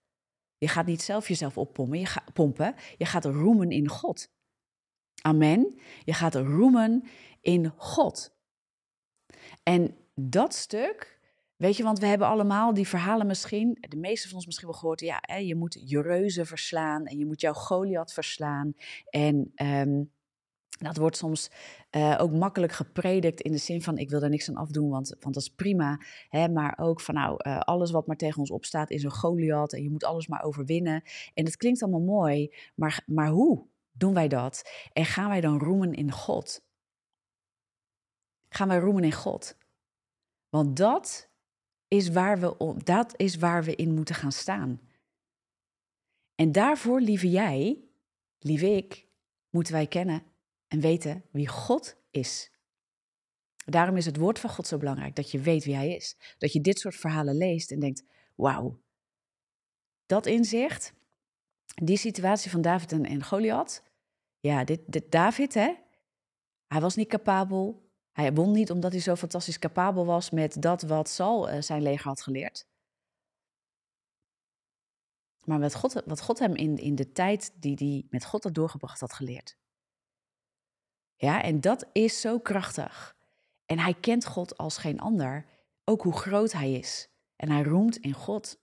[0.59, 2.75] Je gaat niet zelf jezelf oppompen, je gaat, pompen.
[2.97, 4.29] Je gaat roemen in God.
[5.21, 5.79] Amen.
[6.05, 7.05] Je gaat roemen
[7.41, 8.35] in God.
[9.63, 11.21] En dat stuk,
[11.57, 14.79] weet je, want we hebben allemaal die verhalen misschien, de meeste van ons misschien wel
[14.79, 18.75] gehoord, ja, hè, je moet je reuzen verslaan en je moet jouw Goliath verslaan.
[19.11, 20.11] En um,
[20.81, 21.51] dat wordt soms
[21.91, 25.17] uh, ook makkelijk gepredikt in de zin van ik wil daar niks aan afdoen, want,
[25.21, 26.01] want dat is prima.
[26.29, 29.73] Hè, maar ook van nou, uh, alles wat maar tegen ons opstaat is een Goliath
[29.73, 31.03] en je moet alles maar overwinnen.
[31.35, 34.71] En het klinkt allemaal mooi, maar, maar hoe doen wij dat?
[34.93, 36.63] En gaan wij dan roemen in God?
[38.49, 39.57] Gaan wij roemen in God?
[40.49, 41.29] Want dat
[41.89, 44.81] is waar we, dat is waar we in moeten gaan staan.
[46.35, 47.85] En daarvoor, lieve jij,
[48.39, 49.07] lieve ik,
[49.51, 50.23] moeten wij kennen
[50.69, 52.51] en weten wie God is.
[53.65, 56.17] Daarom is het woord van God zo belangrijk, dat je weet wie Hij is.
[56.39, 58.81] Dat je dit soort verhalen leest en denkt, wauw,
[60.07, 60.93] dat inzicht,
[61.81, 63.83] die situatie van David en, en Goliath,
[64.39, 65.75] ja, dit, David, hè,
[66.67, 67.89] hij was niet capabel.
[68.13, 71.83] Hij won niet omdat hij zo fantastisch capabel was met dat wat Saul uh, zijn
[71.83, 72.67] leger had geleerd.
[75.45, 78.55] Maar wat God, wat God hem in, in de tijd die hij met God had
[78.55, 79.57] doorgebracht had geleerd.
[81.17, 83.17] Ja, en dat is zo krachtig.
[83.67, 85.47] En hij kent God als geen ander,
[85.85, 87.09] ook hoe groot hij is.
[87.37, 88.59] En hij roemt in God.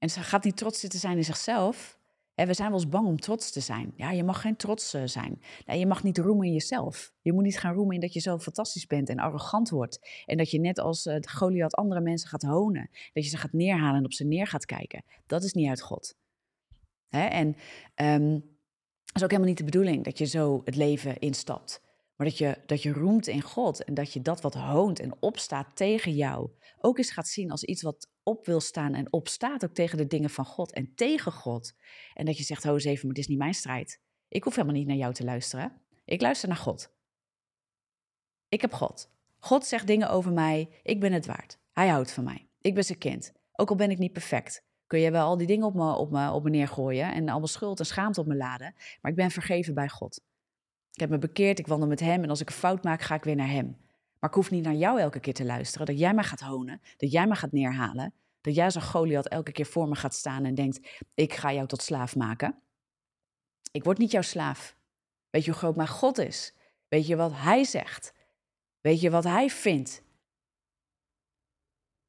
[0.00, 1.98] En ze gaat niet trots zitten zijn in zichzelf.
[2.34, 3.92] we zijn wel eens bang om trots te zijn.
[3.96, 5.42] Ja, je mag geen trots eh, zijn.
[5.66, 7.12] Nee, je mag niet roemen in jezelf.
[7.20, 10.24] Je moet niet gaan roemen in dat je zo fantastisch bent en arrogant wordt.
[10.26, 12.90] En dat je net als uh, Goliath andere mensen gaat honen.
[13.12, 15.04] Dat je ze gaat neerhalen en op ze neer gaat kijken.
[15.26, 16.14] Dat is niet uit God.
[17.08, 17.56] en
[17.94, 18.58] um,
[19.12, 21.89] is ook helemaal niet de bedoeling dat je zo het leven instapt.
[22.20, 25.22] Maar dat je, dat je roemt in God en dat je dat wat hoont en
[25.22, 29.64] opstaat tegen jou ook eens gaat zien als iets wat op wil staan en opstaat
[29.64, 31.72] ook tegen de dingen van God en tegen God.
[32.14, 34.00] En dat je zegt, ho eens even, maar dit is niet mijn strijd.
[34.28, 35.72] Ik hoef helemaal niet naar jou te luisteren.
[36.04, 36.92] Ik luister naar God.
[38.48, 39.10] Ik heb God.
[39.38, 40.68] God zegt dingen over mij.
[40.82, 41.58] Ik ben het waard.
[41.72, 42.48] Hij houdt van mij.
[42.60, 43.32] Ik ben zijn kind.
[43.52, 46.10] Ook al ben ik niet perfect kun je wel al die dingen op me, op
[46.10, 48.74] me, op me neergooien en allemaal schuld en schaamte op me laden.
[49.00, 50.20] Maar ik ben vergeven bij God.
[50.92, 53.14] Ik heb me bekeerd, ik wandel met Hem en als ik een fout maak, ga
[53.14, 53.76] ik weer naar Hem.
[54.18, 56.80] Maar ik hoef niet naar jou elke keer te luisteren, dat jij mij gaat honen,
[56.96, 60.44] dat jij me gaat neerhalen, dat jij zo'n Goliath elke keer voor me gaat staan
[60.44, 62.62] en denkt, ik ga jou tot slaaf maken.
[63.72, 64.76] Ik word niet jouw slaaf.
[65.30, 66.54] Weet je hoe groot mijn God is?
[66.88, 68.14] Weet je wat Hij zegt?
[68.80, 70.02] Weet je wat Hij vindt?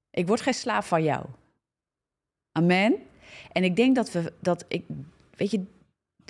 [0.09, 1.25] Ik word geen slaaf van jou.
[2.51, 2.95] Amen.
[3.51, 4.85] En ik denk dat we, dat ik,
[5.31, 5.65] weet je,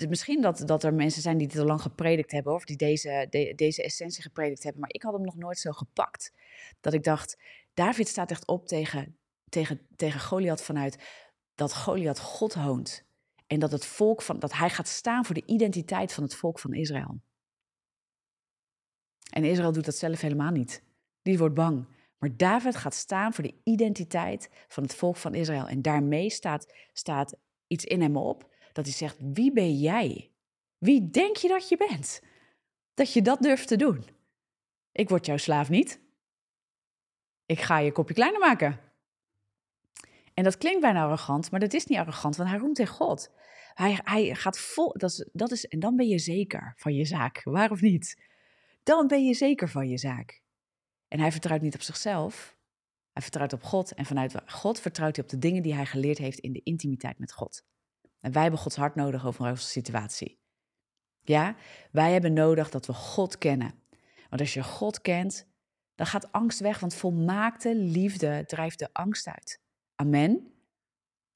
[0.08, 3.26] misschien dat, dat er mensen zijn die dit al lang gepredikt hebben, of die deze,
[3.56, 6.32] deze essentie gepredikt hebben, maar ik had hem nog nooit zo gepakt.
[6.80, 7.38] Dat ik dacht,
[7.74, 9.16] David staat echt op tegen,
[9.48, 10.98] tegen, tegen Goliath vanuit
[11.54, 13.04] dat Goliath God hoont.
[13.46, 16.58] En dat, het volk van, dat hij gaat staan voor de identiteit van het volk
[16.58, 17.20] van Israël.
[19.30, 20.82] En Israël doet dat zelf helemaal niet.
[21.22, 21.86] Die wordt bang.
[22.18, 25.68] Maar David gaat staan voor de identiteit van het volk van Israël.
[25.68, 30.30] En daarmee staat, staat iets in hem op dat hij zegt: Wie ben jij?
[30.78, 32.22] Wie denk je dat je bent?
[32.94, 34.04] Dat je dat durft te doen.
[34.92, 36.00] Ik word jouw slaaf niet.
[37.46, 38.80] Ik ga je kopje kleiner maken.
[40.34, 43.30] En dat klinkt bijna arrogant, maar dat is niet arrogant, want hij roemt in God.
[43.74, 47.04] Hij, hij gaat vol, dat is, dat is, en dan ben je zeker van je
[47.04, 48.22] zaak, waar of niet?
[48.82, 50.42] Dan ben je zeker van je zaak.
[51.08, 52.56] En hij vertrouwt niet op zichzelf.
[53.12, 53.94] Hij vertrouwt op God.
[53.94, 57.18] En vanuit God vertrouwt hij op de dingen die hij geleerd heeft in de intimiteit
[57.18, 57.64] met God.
[58.22, 60.38] En wij hebben Gods hart nodig over onze situatie.
[61.20, 61.56] Ja,
[61.90, 63.74] wij hebben nodig dat we God kennen.
[64.28, 65.46] Want als je God kent,
[65.94, 69.60] dan gaat angst weg, want volmaakte liefde drijft de angst uit.
[69.94, 70.46] Amen.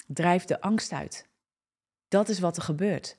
[0.07, 1.29] drijft de angst uit.
[2.09, 3.19] Dat is wat er gebeurt.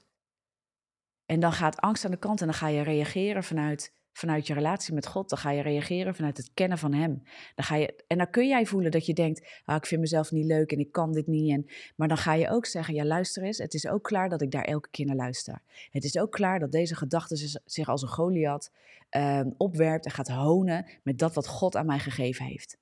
[1.25, 4.53] En dan gaat angst aan de kant en dan ga je reageren vanuit, vanuit je
[4.53, 5.29] relatie met God.
[5.29, 7.21] Dan ga je reageren vanuit het kennen van Hem.
[7.55, 10.31] Dan ga je, en dan kun jij voelen dat je denkt, ah, ik vind mezelf
[10.31, 11.51] niet leuk en ik kan dit niet.
[11.51, 14.41] En, maar dan ga je ook zeggen, ja luister eens, het is ook klaar dat
[14.41, 15.61] ik daar elke keer naar luister.
[15.91, 18.71] Het is ook klaar dat deze gedachte zich als een Goliath
[19.17, 22.77] uh, opwerpt en gaat honen met dat wat God aan mij gegeven heeft.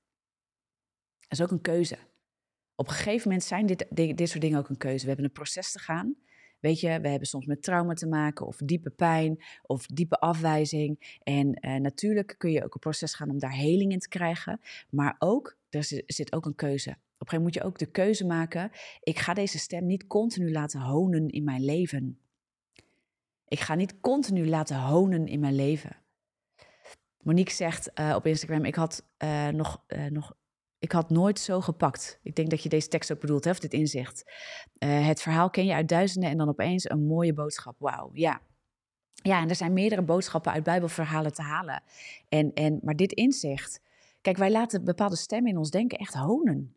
[1.19, 1.97] Dat is ook een keuze.
[2.75, 3.85] Op een gegeven moment zijn dit,
[4.17, 5.01] dit, soort dingen ook een keuze.
[5.01, 6.15] We hebben een proces te gaan.
[6.65, 11.19] Weet je, we hebben soms met trauma te maken, of diepe pijn, of diepe afwijzing.
[11.23, 14.59] En eh, natuurlijk kun je ook een proces gaan om daar heling in te krijgen.
[14.89, 16.89] Maar ook, er zit ook een keuze.
[16.89, 20.07] Op een gegeven moment moet je ook de keuze maken: ik ga deze stem niet
[20.07, 22.19] continu laten honen in mijn leven.
[23.47, 25.95] Ik ga niet continu laten honen in mijn leven.
[27.21, 30.35] Monique zegt uh, op Instagram: ik had uh, nog, nog
[30.85, 32.19] ik had nooit zo gepakt.
[32.23, 34.23] Ik denk dat je deze tekst ook bedoelt, hè, dit inzicht.
[34.79, 37.75] Uh, het verhaal ken je uit duizenden en dan opeens een mooie boodschap.
[37.79, 38.41] Wauw, ja.
[39.13, 41.83] Ja, en er zijn meerdere boodschappen uit Bijbelverhalen te halen.
[42.29, 43.81] En, en, maar dit inzicht,
[44.21, 46.75] kijk, wij laten bepaalde stemmen in ons denken echt honen.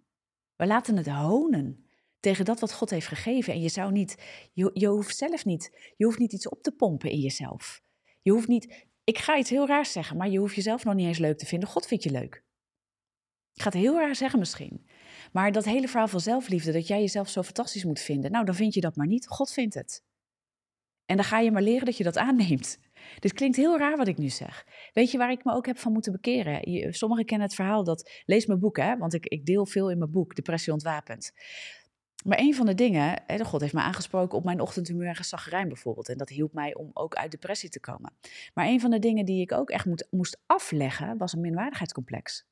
[0.57, 1.85] Wij laten het honen
[2.21, 3.53] tegen dat wat God heeft gegeven.
[3.53, 4.17] En je zou niet,
[4.53, 7.83] je, je hoeft zelf niet, je hoeft niet iets op te pompen in jezelf.
[8.23, 11.07] Je hoeft niet, ik ga iets heel raars zeggen, maar je hoeft jezelf nog niet
[11.07, 11.69] eens leuk te vinden.
[11.69, 12.47] God vindt je leuk.
[13.59, 14.87] Ik ga het heel raar zeggen misschien.
[15.33, 18.55] Maar dat hele verhaal van zelfliefde, dat jij jezelf zo fantastisch moet vinden, nou dan
[18.55, 19.27] vind je dat maar niet.
[19.27, 20.05] God vindt het.
[21.07, 22.79] En dan ga je maar leren dat je dat aanneemt.
[23.19, 24.67] Dit klinkt heel raar wat ik nu zeg.
[24.93, 26.95] Weet je waar ik me ook heb van moeten bekeren?
[26.95, 28.23] Sommigen kennen het verhaal dat.
[28.25, 28.97] Lees mijn boek, hè?
[28.97, 31.33] Want ik, ik deel veel in mijn boek, Depressie Ontwapend.
[32.25, 35.69] Maar een van de dingen, hè, God heeft me aangesproken op mijn ochtendhumeur en gezaggerijn
[35.69, 36.09] bijvoorbeeld.
[36.09, 38.13] En dat hielp mij om ook uit depressie te komen.
[38.55, 42.47] Maar een van de dingen die ik ook echt moest afleggen, was een minwaardigheidscomplex.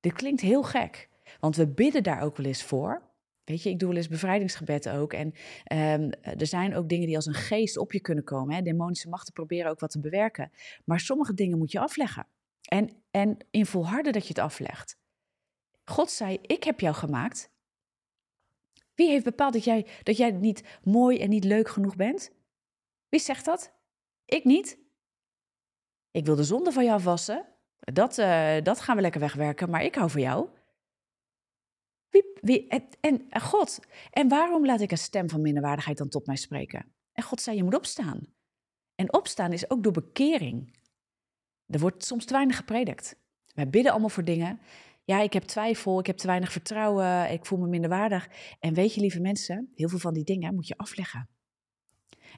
[0.00, 1.08] Dit klinkt heel gek,
[1.40, 3.08] want we bidden daar ook wel eens voor.
[3.44, 5.12] Weet je, ik doe wel eens bevrijdingsgebed ook.
[5.12, 5.26] En
[5.72, 8.54] um, er zijn ook dingen die als een geest op je kunnen komen.
[8.54, 8.62] Hè?
[8.62, 10.52] Demonische machten proberen ook wat te bewerken.
[10.84, 12.26] Maar sommige dingen moet je afleggen.
[12.60, 14.98] En, en in volharden dat je het aflegt.
[15.84, 17.50] God zei, ik heb jou gemaakt.
[18.94, 22.30] Wie heeft bepaald dat jij, dat jij niet mooi en niet leuk genoeg bent?
[23.08, 23.72] Wie zegt dat?
[24.24, 24.78] Ik niet.
[26.10, 27.46] Ik wil de zonde van jou wassen.
[27.80, 30.48] Dat, uh, dat gaan we lekker wegwerken, maar ik hou van jou.
[32.08, 33.78] Wie, wie, en, en God,
[34.10, 36.92] en waarom laat ik een stem van minderwaardigheid dan tot mij spreken?
[37.12, 38.20] En God zei, je moet opstaan.
[38.94, 40.78] En opstaan is ook door bekering.
[41.66, 43.16] Er wordt soms te weinig gepredikt.
[43.54, 44.60] Wij bidden allemaal voor dingen.
[45.04, 48.28] Ja, ik heb twijfel, ik heb te weinig vertrouwen, ik voel me minderwaardig.
[48.58, 51.28] En weet je, lieve mensen, heel veel van die dingen moet je afleggen.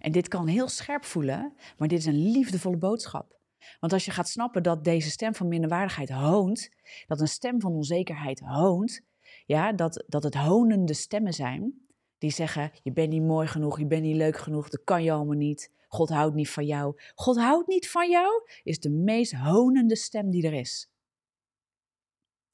[0.00, 3.40] En dit kan heel scherp voelen, maar dit is een liefdevolle boodschap.
[3.80, 6.70] Want als je gaat snappen dat deze stem van minderwaardigheid hoont,
[7.06, 9.00] dat een stem van onzekerheid hoont,
[9.46, 11.86] ja, dat, dat het honende stemmen zijn,
[12.18, 15.12] die zeggen, je bent niet mooi genoeg, je bent niet leuk genoeg, dat kan je
[15.12, 17.00] allemaal niet, God houdt niet van jou.
[17.14, 20.90] God houdt niet van jou is de meest honende stem die er is.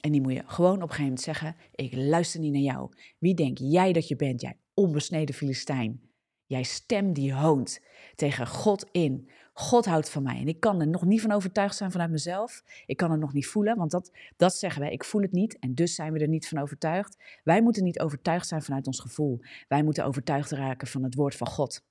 [0.01, 2.92] En die moet je gewoon op een gegeven moment zeggen, ik luister niet naar jou.
[3.18, 6.11] Wie denk jij dat je bent, jij onbesneden Filistijn?
[6.47, 7.81] Jij stem die hoont
[8.14, 9.31] tegen God in.
[9.59, 10.40] God houdt van mij.
[10.40, 12.62] En ik kan er nog niet van overtuigd zijn vanuit mezelf.
[12.87, 14.92] Ik kan het nog niet voelen, want dat, dat zeggen wij.
[14.92, 17.16] Ik voel het niet en dus zijn we er niet van overtuigd.
[17.44, 19.40] Wij moeten niet overtuigd zijn vanuit ons gevoel.
[19.68, 21.85] Wij moeten overtuigd raken van het woord van God.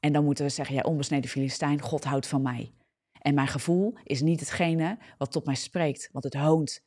[0.00, 2.72] En dan moeten we zeggen, ja, onbesneden Filistijn, God houdt van mij.
[3.20, 6.84] En mijn gevoel is niet hetgene wat tot mij spreekt, want het hoont.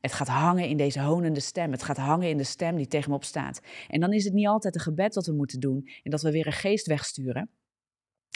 [0.00, 1.70] Het gaat hangen in deze honende stem.
[1.70, 3.60] Het gaat hangen in de stem die tegen me opstaat.
[3.88, 6.30] En dan is het niet altijd een gebed wat we moeten doen en dat we
[6.30, 7.50] weer een geest wegsturen.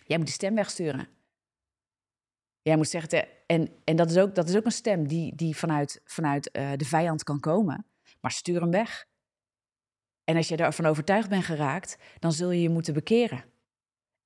[0.06, 1.08] Jij moet die stem wegsturen.
[2.62, 5.56] Jij moet zeggen, en, en dat, is ook, dat is ook een stem die, die
[5.56, 7.86] vanuit, vanuit uh, de vijand kan komen,
[8.20, 9.06] maar stuur hem weg.
[10.24, 13.44] En als je ervan overtuigd bent geraakt, dan zul je je moeten bekeren.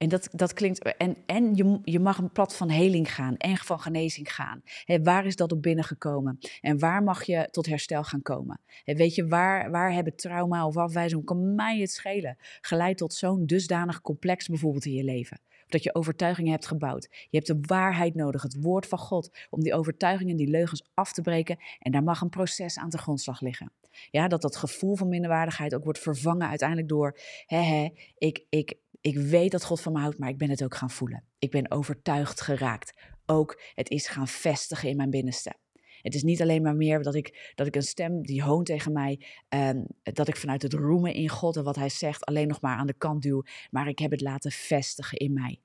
[0.02, 0.96] En dat, dat klinkt.
[0.96, 4.62] En, en je, je mag een plat van heling gaan en van genezing gaan.
[5.02, 6.38] waar is dat op binnengekomen?
[6.60, 8.60] En waar mag je tot herstel gaan komen?
[8.84, 13.46] weet je, waar, waar hebben trauma of afwijzing, kan mij het schelen, geleid tot zo'n
[13.46, 15.40] dusdanig complex bijvoorbeeld in je leven?
[15.72, 17.08] Dat je overtuigingen hebt gebouwd.
[17.10, 21.12] Je hebt de waarheid nodig, het woord van God, om die overtuigingen, die leugens af
[21.12, 21.58] te breken.
[21.78, 23.72] En daar mag een proces aan de grondslag liggen.
[24.10, 29.16] Ja, dat dat gevoel van minderwaardigheid ook wordt vervangen uiteindelijk door, hè, ik, ik, ik
[29.18, 31.24] weet dat God van me houdt, maar ik ben het ook gaan voelen.
[31.38, 32.92] Ik ben overtuigd geraakt.
[33.26, 35.54] Ook het is gaan vestigen in mijn binnenste.
[36.02, 38.92] Het is niet alleen maar meer dat ik, dat ik een stem die hoont tegen
[38.92, 42.60] mij, um, dat ik vanuit het roemen in God en wat hij zegt alleen nog
[42.60, 45.60] maar aan de kant duw, maar ik heb het laten vestigen in mij.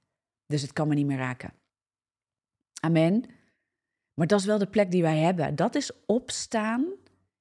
[0.45, 1.53] Dus het kan me niet meer raken.
[2.81, 3.25] Amen.
[4.13, 5.55] Maar dat is wel de plek die wij hebben.
[5.55, 6.95] Dat is opstaan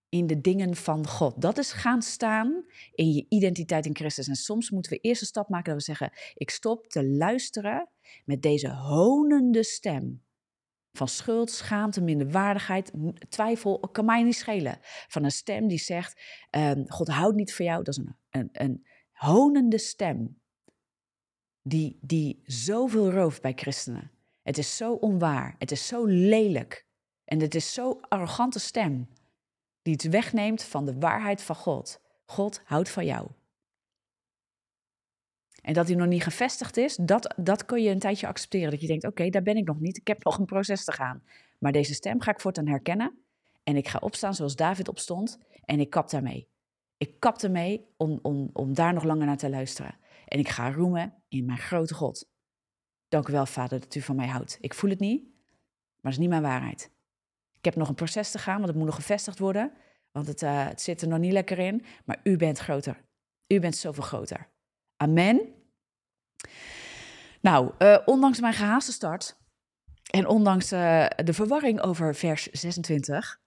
[0.08, 1.40] in de dingen van God.
[1.42, 4.28] Dat is gaan staan in je identiteit in Christus.
[4.28, 7.88] En soms moeten we eerst een stap maken dat we zeggen: ik stop te luisteren
[8.24, 10.24] met deze honende stem.
[10.96, 12.92] Van schuld, schaamte, minderwaardigheid,
[13.28, 14.78] twijfel, kan mij niet schelen.
[15.08, 17.84] Van een stem die zegt: ehm, God houdt niet van jou.
[17.84, 20.40] Dat is een, een, een honende stem.
[21.62, 24.10] Die, die zoveel rooft bij christenen.
[24.42, 25.54] Het is zo onwaar.
[25.58, 26.86] Het is zo lelijk.
[27.24, 29.08] En het is zo'n arrogante stem
[29.82, 32.00] die het wegneemt van de waarheid van God.
[32.24, 33.30] God houdt van jou.
[35.66, 38.70] En dat hij nog niet gevestigd is, dat, dat kun je een tijdje accepteren.
[38.70, 39.96] Dat je denkt, oké, daar ben ik nog niet.
[39.96, 41.22] Ik heb nog een proces te gaan.
[41.58, 43.18] Maar deze stem ga ik voortaan herkennen.
[43.62, 45.38] En ik ga opstaan zoals David opstond.
[45.64, 46.48] En ik kap daarmee.
[46.96, 49.94] Ik kap ermee om, om, om daar nog langer naar te luisteren.
[50.26, 52.28] En ik ga roemen in mijn grote God.
[53.08, 54.58] Dank u wel, Vader, dat u van mij houdt.
[54.60, 55.32] Ik voel het niet, maar
[56.02, 56.90] het is niet mijn waarheid.
[57.58, 59.72] Ik heb nog een proces te gaan, want het moet nog gevestigd worden.
[60.12, 61.84] Want het, uh, het zit er nog niet lekker in.
[62.04, 63.04] Maar u bent groter.
[63.46, 64.54] U bent zoveel groter.
[64.96, 65.54] Amen.
[67.40, 69.36] Nou, uh, ondanks mijn gehaaste start
[70.10, 73.40] en ondanks uh, de verwarring over vers 26,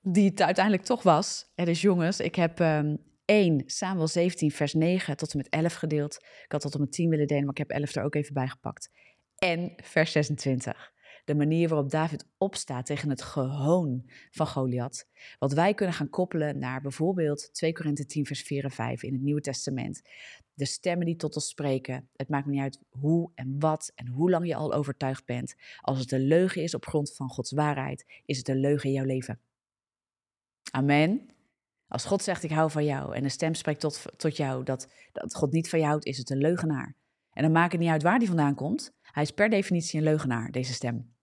[0.00, 1.50] die het uiteindelijk toch was.
[1.54, 5.74] Er is jongens, ik heb um, 1 Samuel 17 vers 9 tot en met 11
[5.74, 6.16] gedeeld.
[6.44, 8.34] Ik had tot en met 10 willen delen, maar ik heb 11 er ook even
[8.34, 8.90] bij gepakt.
[9.38, 10.92] En vers 26
[11.24, 15.08] de manier waarop David opstaat tegen het gehoon van Goliath.
[15.38, 19.12] Wat wij kunnen gaan koppelen naar bijvoorbeeld 2 Korinthe 10, vers 4 en 5 in
[19.12, 20.02] het Nieuwe Testament.
[20.60, 22.08] De stemmen die tot ons spreken.
[22.16, 25.54] Het maakt niet uit hoe en wat en hoe lang je al overtuigd bent.
[25.80, 28.94] Als het een leugen is op grond van Gods waarheid, is het een leugen in
[28.94, 29.40] jouw leven.
[30.70, 31.30] Amen.
[31.88, 34.88] Als God zegt ik hou van jou en een stem spreekt tot, tot jou dat,
[35.12, 36.96] dat God niet van jou houdt, is het een leugenaar.
[37.32, 38.92] En dan maakt het niet uit waar die vandaan komt.
[39.02, 41.14] Hij is per definitie een leugenaar, deze stem.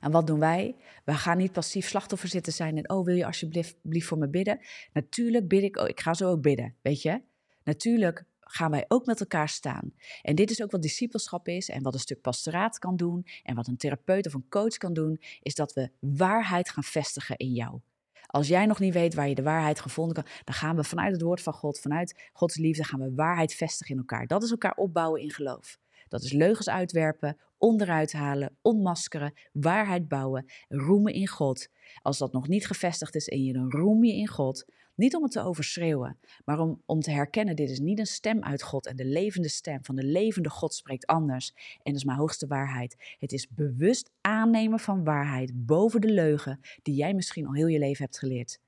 [0.00, 0.76] En wat doen wij?
[1.04, 4.60] We gaan niet passief slachtoffer zitten zijn en, oh, wil je alsjeblieft voor me bidden?
[4.92, 7.30] Natuurlijk bid ik, oh, ik ga zo ook bidden, weet je?
[7.64, 9.92] Natuurlijk gaan wij ook met elkaar staan.
[10.22, 13.54] En dit is ook wat discipelschap is en wat een stuk pastoraat kan doen en
[13.54, 17.52] wat een therapeut of een coach kan doen, is dat we waarheid gaan vestigen in
[17.52, 17.80] jou.
[18.26, 21.12] Als jij nog niet weet waar je de waarheid gevonden kan, dan gaan we vanuit
[21.12, 24.26] het woord van God, vanuit Gods liefde, gaan we waarheid vestigen in elkaar.
[24.26, 25.78] Dat is elkaar opbouwen in geloof.
[26.12, 31.68] Dat is leugens uitwerpen, onderuit halen, onmaskeren, waarheid bouwen, roemen in God.
[32.02, 34.64] Als dat nog niet gevestigd is in je, dan roem je in God.
[34.94, 38.42] Niet om het te overschreeuwen, maar om, om te herkennen, dit is niet een stem
[38.42, 38.86] uit God.
[38.86, 41.52] En de levende stem van de levende God spreekt anders.
[41.54, 43.16] En dat is mijn hoogste waarheid.
[43.18, 47.78] Het is bewust aannemen van waarheid boven de leugen die jij misschien al heel je
[47.78, 48.60] leven hebt geleerd.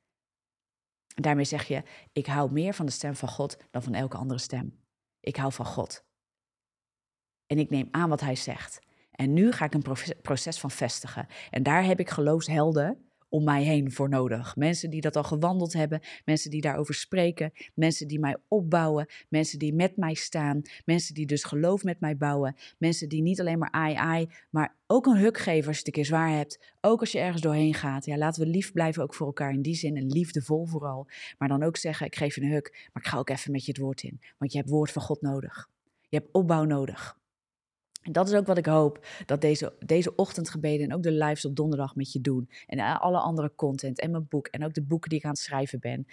[1.15, 4.41] daarmee zeg je, ik hou meer van de stem van God dan van elke andere
[4.41, 4.79] stem.
[5.21, 6.05] Ik hou van God.
[7.55, 8.79] En ik neem aan wat hij zegt.
[9.11, 9.85] En nu ga ik een
[10.23, 11.27] proces van vestigen.
[11.51, 14.57] En daar heb ik geloofshelden om mij heen voor nodig.
[14.57, 19.59] Mensen die dat al gewandeld hebben, mensen die daarover spreken, mensen die mij opbouwen, mensen
[19.59, 23.59] die met mij staan, mensen die dus geloof met mij bouwen, mensen die niet alleen
[23.59, 26.75] maar ai ai, maar ook een huk geven als je het een keer zwaar hebt,
[26.81, 28.05] ook als je ergens doorheen gaat.
[28.05, 31.07] Ja, laten we lief blijven ook voor elkaar in die zin en liefdevol vooral,
[31.39, 33.65] maar dan ook zeggen ik geef je een huk, maar ik ga ook even met
[33.65, 35.69] je het woord in, want je hebt woord van God nodig.
[36.09, 37.17] Je hebt opbouw nodig.
[38.05, 41.45] En dat is ook wat ik hoop dat deze, deze ochtendgebeden en ook de lives
[41.45, 42.51] op donderdag met je doen.
[42.67, 45.41] En alle andere content en mijn boek en ook de boeken die ik aan het
[45.41, 46.07] schrijven ben.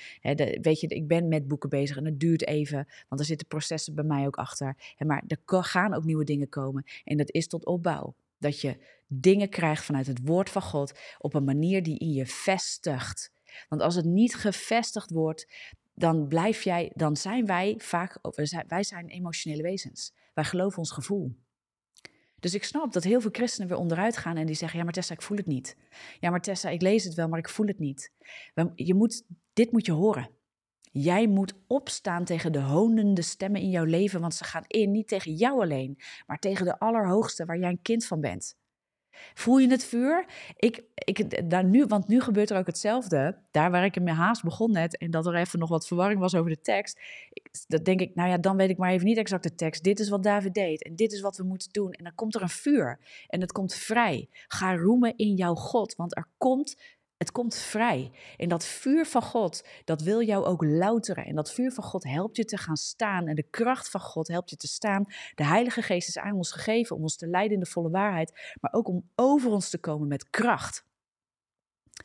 [0.61, 3.95] weet je, ik ben met boeken bezig en het duurt even, want er zitten processen
[3.95, 4.75] bij mij ook achter.
[4.97, 8.15] maar er gaan ook nieuwe dingen komen en dat is tot opbouw.
[8.37, 8.77] Dat je
[9.07, 13.31] dingen krijgt vanuit het woord van God op een manier die in je vestigt.
[13.69, 15.47] Want als het niet gevestigd wordt,
[15.93, 18.19] dan blijf jij, dan zijn wij vaak,
[18.67, 20.13] wij zijn emotionele wezens.
[20.33, 21.35] Wij geloven ons gevoel.
[22.41, 24.93] Dus ik snap dat heel veel christenen weer onderuit gaan en die zeggen: Ja, maar
[24.93, 25.77] Tessa, ik voel het niet.
[26.19, 28.11] Ja, maar Tessa, ik lees het wel, maar ik voel het niet.
[28.75, 29.23] Je moet,
[29.53, 30.29] dit moet je horen.
[30.91, 35.07] Jij moet opstaan tegen de honende stemmen in jouw leven, want ze gaan in niet
[35.07, 38.55] tegen jou alleen, maar tegen de Allerhoogste waar jij een kind van bent.
[39.33, 40.25] Voel je het vuur?
[40.55, 43.37] Ik, ik, daar nu, want nu gebeurt er ook hetzelfde.
[43.51, 46.19] Daar waar ik in mijn haast begon net en dat er even nog wat verwarring
[46.19, 46.99] was over de tekst.
[47.67, 49.83] Dat denk ik, nou ja, dan weet ik maar even niet exact de tekst.
[49.83, 51.91] Dit is wat David deed en dit is wat we moeten doen.
[51.91, 54.29] En dan komt er een vuur en het komt vrij.
[54.47, 56.77] Ga roemen in jouw God, want er komt
[57.21, 58.11] het komt vrij.
[58.37, 61.25] En dat vuur van God, dat wil jou ook louteren.
[61.25, 63.27] En dat vuur van God helpt je te gaan staan.
[63.27, 65.05] En de kracht van God helpt je te staan.
[65.35, 68.55] De Heilige Geest is aan ons gegeven om ons te leiden in de volle waarheid.
[68.59, 70.85] Maar ook om over ons te komen met kracht.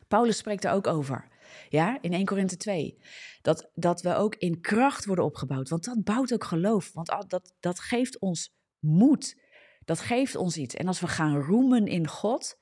[0.07, 1.27] Paulus spreekt er ook over.
[1.69, 2.97] Ja, in 1 Korinthe 2.
[3.41, 5.69] Dat, dat we ook in kracht worden opgebouwd.
[5.69, 6.93] Want dat bouwt ook geloof.
[6.93, 9.41] Want dat, dat geeft ons moed.
[9.85, 10.75] Dat geeft ons iets.
[10.75, 12.57] En als we gaan roemen in God,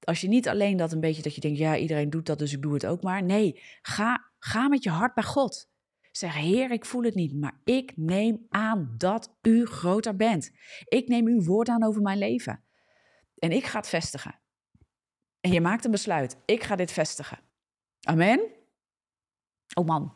[0.00, 2.52] Als je niet alleen dat een beetje dat je denkt, ja, iedereen doet dat, dus
[2.52, 3.22] ik doe het ook maar.
[3.22, 5.68] Nee, ga, ga met je hart bij God.
[6.12, 10.50] Zeg, Heer, ik voel het niet, maar ik neem aan dat u groter bent.
[10.84, 12.64] Ik neem uw woord aan over mijn leven.
[13.38, 14.40] En ik ga het vestigen.
[15.40, 16.36] En je maakt een besluit.
[16.44, 17.38] Ik ga dit vestigen.
[18.00, 18.40] Amen.
[19.74, 20.12] Oh man,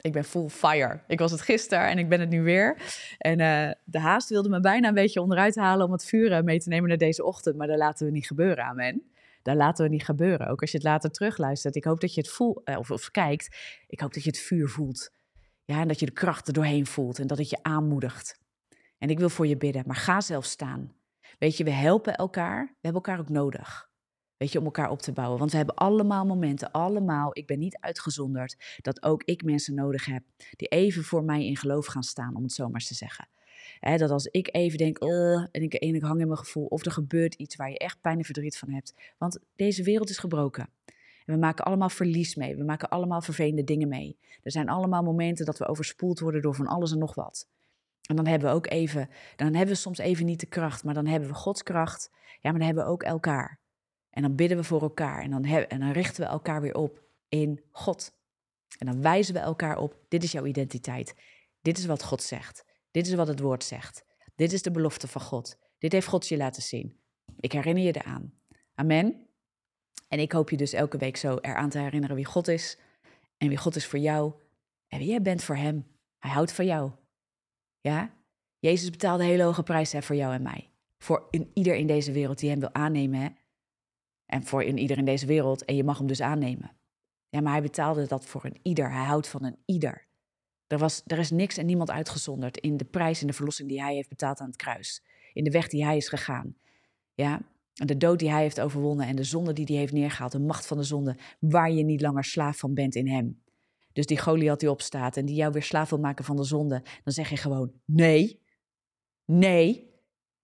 [0.00, 1.00] ik ben full fire.
[1.06, 2.82] Ik was het gisteren en ik ben het nu weer.
[3.18, 6.58] En uh, de haast wilde me bijna een beetje onderuit halen om het vuur mee
[6.58, 7.56] te nemen naar deze ochtend.
[7.56, 9.10] Maar dat laten we niet gebeuren, amen.
[9.42, 10.48] Dat laten we niet gebeuren.
[10.48, 11.76] Ook als je het later terugluistert.
[11.76, 13.56] Ik hoop dat je het voelt, eh, of, of kijkt.
[13.86, 15.10] Ik hoop dat je het vuur voelt.
[15.64, 18.40] Ja, en dat je de kracht er doorheen voelt en dat het je aanmoedigt.
[18.98, 20.92] En ik wil voor je bidden, maar ga zelf staan.
[21.38, 22.66] Weet je, we helpen elkaar.
[22.66, 23.88] We hebben elkaar ook nodig.
[24.36, 25.38] Weet je, om elkaar op te bouwen.
[25.38, 30.04] Want we hebben allemaal momenten, allemaal, ik ben niet uitgezonderd, dat ook ik mensen nodig
[30.04, 30.22] heb
[30.56, 33.28] die even voor mij in geloof gaan staan, om het zo maar te zeggen.
[33.80, 36.92] Dat als ik even denk, en, ik, en ik hang in mijn gevoel, of er
[36.92, 38.94] gebeurt iets waar je echt pijn en verdriet van hebt.
[39.18, 40.68] Want deze wereld is gebroken.
[41.24, 42.56] En we maken allemaal verlies mee.
[42.56, 44.18] We maken allemaal vervelende dingen mee.
[44.42, 47.48] Er zijn allemaal momenten dat we overspoeld worden door van alles en nog wat.
[48.08, 50.94] En dan hebben we ook even, dan hebben we soms even niet de kracht, maar
[50.94, 52.10] dan hebben we Gods kracht.
[52.12, 53.58] Ja, maar dan hebben we ook elkaar.
[54.10, 57.02] En dan bidden we voor elkaar en dan, en dan richten we elkaar weer op
[57.28, 58.12] in God.
[58.78, 61.14] En dan wijzen we elkaar op, dit is jouw identiteit.
[61.62, 62.64] Dit is wat God zegt.
[62.90, 64.04] Dit is wat het woord zegt.
[64.34, 65.58] Dit is de belofte van God.
[65.78, 67.00] Dit heeft God je laten zien.
[67.36, 68.32] Ik herinner je eraan.
[68.74, 69.26] Amen.
[70.08, 72.78] En ik hoop je dus elke week zo eraan te herinneren wie God is
[73.36, 74.32] en wie God is voor jou
[74.88, 75.86] en wie jij bent voor Hem.
[76.18, 76.90] Hij houdt van jou.
[77.80, 78.14] Ja?
[78.58, 80.70] Jezus betaalde hele hoge prijs voor jou en mij.
[80.98, 83.36] Voor in, ieder in deze wereld die Hem wil aannemen.
[84.26, 85.64] En voor in ieder in deze wereld.
[85.64, 86.76] En je mag hem dus aannemen.
[87.28, 88.92] Ja, maar hij betaalde dat voor een ieder.
[88.92, 90.07] Hij houdt van een ieder.
[90.68, 93.82] Er, was, er is niks en niemand uitgezonderd in de prijs en de verlossing die
[93.82, 95.02] hij heeft betaald aan het kruis.
[95.32, 96.56] In de weg die hij is gegaan.
[97.14, 97.40] Ja,
[97.72, 100.32] de dood die hij heeft overwonnen en de zonde die hij heeft neergehaald.
[100.32, 103.42] De macht van de zonde, waar je niet langer slaaf van bent in hem.
[103.92, 106.82] Dus die Goliath die opstaat en die jou weer slaaf wil maken van de zonde.
[107.04, 108.42] Dan zeg je gewoon nee,
[109.24, 109.86] nee.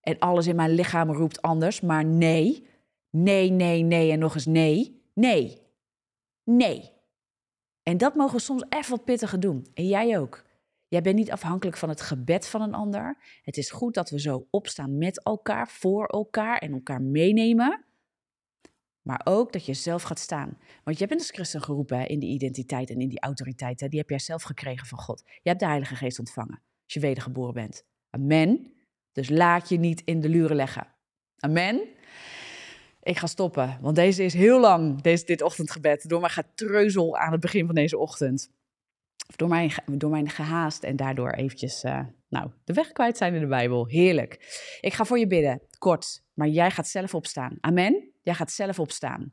[0.00, 2.66] En alles in mijn lichaam roept anders, maar nee.
[3.10, 5.02] Nee, nee, nee en nog eens nee.
[5.14, 5.62] Nee.
[6.44, 6.93] Nee.
[7.84, 9.66] En dat mogen we soms even wat pittiger doen.
[9.74, 10.44] En jij ook.
[10.88, 13.16] Jij bent niet afhankelijk van het gebed van een ander.
[13.42, 17.84] Het is goed dat we zo opstaan met elkaar, voor elkaar en elkaar meenemen.
[19.02, 20.58] Maar ook dat je zelf gaat staan.
[20.84, 23.80] Want jij bent als christen geroepen in die identiteit en in die autoriteit.
[23.80, 23.88] Hè?
[23.88, 25.22] Die heb jij zelf gekregen van God.
[25.24, 27.84] Je hebt de Heilige Geest ontvangen als je wedergeboren bent.
[28.10, 28.72] Amen.
[29.12, 30.86] Dus laat je niet in de luren leggen.
[31.38, 31.80] Amen
[33.04, 33.78] ik ga stoppen.
[33.80, 37.74] Want deze is heel lang, deze, dit ochtendgebed, door mijn getreuzel aan het begin van
[37.74, 38.50] deze ochtend.
[39.36, 43.40] Door mijn, door mijn gehaast en daardoor eventjes, uh, nou, de weg kwijt zijn in
[43.40, 43.86] de Bijbel.
[43.86, 44.32] Heerlijk.
[44.80, 47.56] Ik ga voor je bidden, kort, maar jij gaat zelf opstaan.
[47.60, 48.10] Amen?
[48.22, 49.32] Jij gaat zelf opstaan.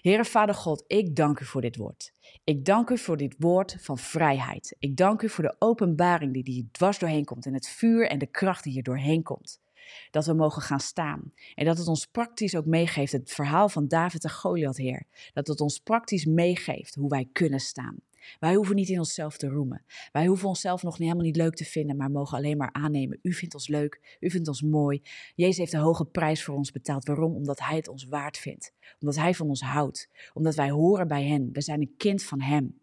[0.00, 2.12] Heere Vader God, ik dank u voor dit woord.
[2.44, 4.76] Ik dank u voor dit woord van vrijheid.
[4.78, 8.18] Ik dank u voor de openbaring die hier dwars doorheen komt en het vuur en
[8.18, 9.62] de kracht die hier doorheen komt
[10.10, 11.32] dat we mogen gaan staan.
[11.54, 15.06] En dat het ons praktisch ook meegeeft, het verhaal van David en Goliath, Heer.
[15.32, 18.02] Dat het ons praktisch meegeeft hoe wij kunnen staan.
[18.38, 19.84] Wij hoeven niet in onszelf te roemen.
[20.12, 23.18] Wij hoeven onszelf nog niet, helemaal niet leuk te vinden, maar mogen alleen maar aannemen.
[23.22, 25.02] U vindt ons leuk, u vindt ons mooi.
[25.34, 27.04] Jezus heeft een hoge prijs voor ons betaald.
[27.04, 27.34] Waarom?
[27.34, 28.72] Omdat Hij het ons waard vindt.
[29.00, 30.08] Omdat Hij van ons houdt.
[30.32, 31.52] Omdat wij horen bij Hem.
[31.52, 32.80] We zijn een kind van Hem.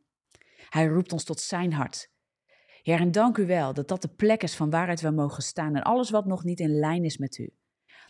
[0.70, 2.10] Hij roept ons tot Zijn hart.
[2.84, 5.76] Heer, en dank u wel dat dat de plek is van waaruit we mogen staan
[5.76, 7.50] en alles wat nog niet in lijn is met u.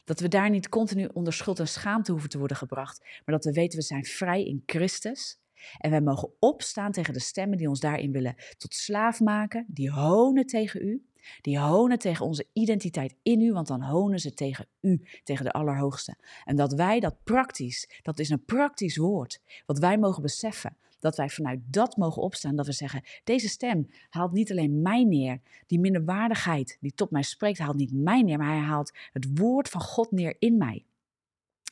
[0.03, 3.45] Dat we daar niet continu onder schuld en schaamte hoeven te worden gebracht, maar dat
[3.45, 5.39] we weten we zijn vrij in Christus.
[5.77, 9.91] En wij mogen opstaan tegen de stemmen die ons daarin willen tot slaaf maken, die
[9.91, 11.05] honen tegen u,
[11.41, 15.51] die honen tegen onze identiteit in u, want dan honen ze tegen u, tegen de
[15.51, 16.15] Allerhoogste.
[16.43, 21.15] En dat wij dat praktisch, dat is een praktisch woord, wat wij mogen beseffen, dat
[21.15, 22.55] wij vanuit dat mogen opstaan.
[22.55, 25.41] Dat we zeggen, deze stem haalt niet alleen mij neer.
[25.67, 28.37] Die minderwaardigheid die tot mij spreekt, haalt niet mij neer.
[28.37, 30.85] Maar hij haalt het woord van God neer in mij.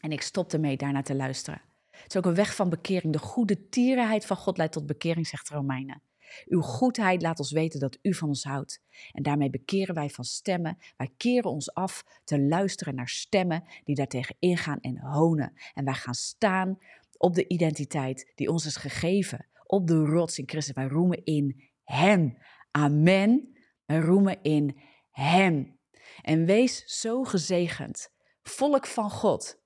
[0.02, 1.62] En ik stop ermee daarnaar te luisteren.
[1.92, 3.14] Het is ook een weg van bekering.
[3.14, 6.02] De goede tierenheid van God leidt tot bekering, zegt Romeinen.
[6.46, 8.82] Uw goedheid laat ons weten dat u van ons houdt.
[9.12, 10.78] En daarmee bekeren wij van stemmen.
[10.98, 15.54] Wij keren ons af te luisteren naar stemmen die daartegen ingaan en honen.
[15.74, 16.78] En wij gaan staan
[17.20, 20.76] op de identiteit die ons is gegeven, op de rots in Christus.
[20.76, 22.38] Wij roemen in Hem.
[22.72, 23.58] Amen.
[23.86, 25.80] Wij roemen in Hem.
[26.22, 28.10] En wees zo gezegend,
[28.42, 29.62] volk van God,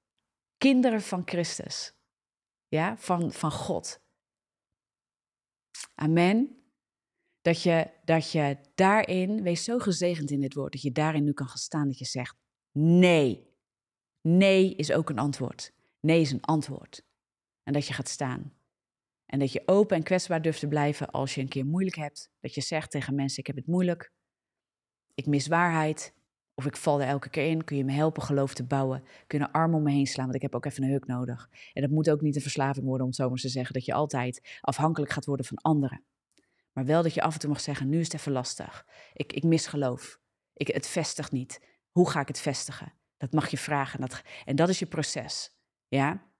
[0.57, 1.93] kinderen van Christus,
[2.67, 4.01] ja, van, van God.
[5.95, 6.57] Amen.
[7.41, 11.33] Dat je, dat je daarin, wees zo gezegend in dit woord, dat je daarin nu
[11.33, 12.35] kan gaan staan, dat je zegt,
[12.71, 13.51] nee.
[14.21, 15.73] Nee is ook een antwoord.
[15.99, 17.05] Nee is een antwoord.
[17.63, 18.53] En dat je gaat staan.
[19.25, 22.31] En dat je open en kwetsbaar durft te blijven als je een keer moeilijk hebt.
[22.39, 24.11] Dat je zegt tegen mensen: Ik heb het moeilijk.
[25.13, 26.13] Ik mis waarheid.
[26.55, 27.63] Of ik val er elke keer in.
[27.63, 29.03] Kun je me helpen geloof te bouwen?
[29.27, 30.25] Kun je arm om me heen slaan?
[30.25, 31.49] Want ik heb ook even een huk nodig.
[31.73, 33.73] En dat moet ook niet een verslaving worden, om het te zeggen.
[33.73, 36.03] Dat je altijd afhankelijk gaat worden van anderen.
[36.73, 38.87] Maar wel dat je af en toe mag zeggen: Nu is het even lastig.
[39.13, 40.19] Ik, ik mis geloof.
[40.53, 41.61] Ik, het vestigt niet.
[41.91, 42.93] Hoe ga ik het vestigen?
[43.17, 44.01] Dat mag je vragen.
[44.01, 45.57] Dat, en dat is je proces.
[45.87, 46.32] Ja?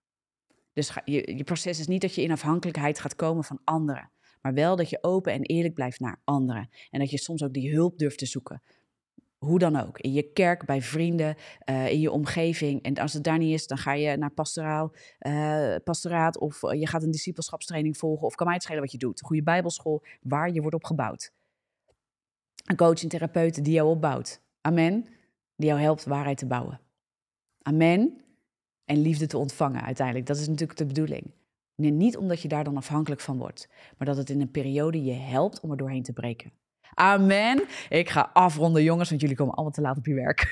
[0.74, 4.12] Dus je, je proces is niet dat je in afhankelijkheid gaat komen van anderen.
[4.42, 6.70] Maar wel dat je open en eerlijk blijft naar anderen.
[6.90, 8.62] En dat je soms ook die hulp durft te zoeken.
[9.38, 10.00] Hoe dan ook.
[10.00, 11.36] In je kerk, bij vrienden,
[11.70, 12.82] uh, in je omgeving.
[12.82, 16.38] En als het daar niet is, dan ga je naar pastoraal, uh, pastoraat.
[16.38, 18.28] Of je gaat een discipelschapstraining volgen.
[18.28, 19.20] Of kan mij het schelen wat je doet.
[19.20, 21.32] Een goede bijbelschool waar je wordt opgebouwd.
[22.64, 24.42] Een coach en therapeut die jou opbouwt.
[24.62, 25.06] Amen.
[25.56, 26.82] Die jou helpt waarheid te bouwen.
[27.62, 28.23] Amen.
[28.86, 30.26] En liefde te ontvangen uiteindelijk.
[30.26, 31.32] Dat is natuurlijk de bedoeling.
[31.76, 35.14] Niet omdat je daar dan afhankelijk van wordt, maar dat het in een periode je
[35.14, 36.52] helpt om er doorheen te breken.
[36.94, 37.64] Amen.
[37.90, 40.48] Ik ga afronden, jongens, want jullie komen allemaal te laat op je werk.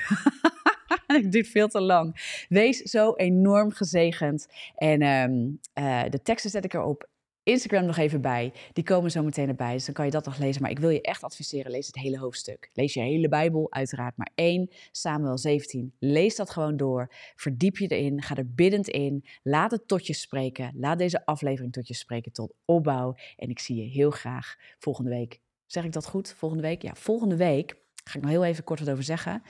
[1.06, 2.16] Het duurt veel te lang.
[2.48, 4.46] Wees zo enorm gezegend.
[4.74, 7.08] En um, uh, de teksten zet ik erop
[7.44, 8.52] Instagram nog even bij.
[8.72, 10.62] Die komen zo meteen erbij, dus dan kan je dat nog lezen.
[10.62, 12.70] Maar ik wil je echt adviseren, lees het hele hoofdstuk.
[12.72, 15.94] Lees je hele Bijbel, uiteraard maar één, Samuel 17.
[15.98, 19.24] Lees dat gewoon door, verdiep je erin, ga er biddend in.
[19.42, 23.14] Laat het tot je spreken, laat deze aflevering tot je spreken, tot opbouw.
[23.36, 25.40] En ik zie je heel graag volgende week.
[25.66, 26.34] Zeg ik dat goed?
[26.36, 26.82] Volgende week?
[26.82, 29.42] Ja, volgende week ga ik nog heel even kort wat over zeggen.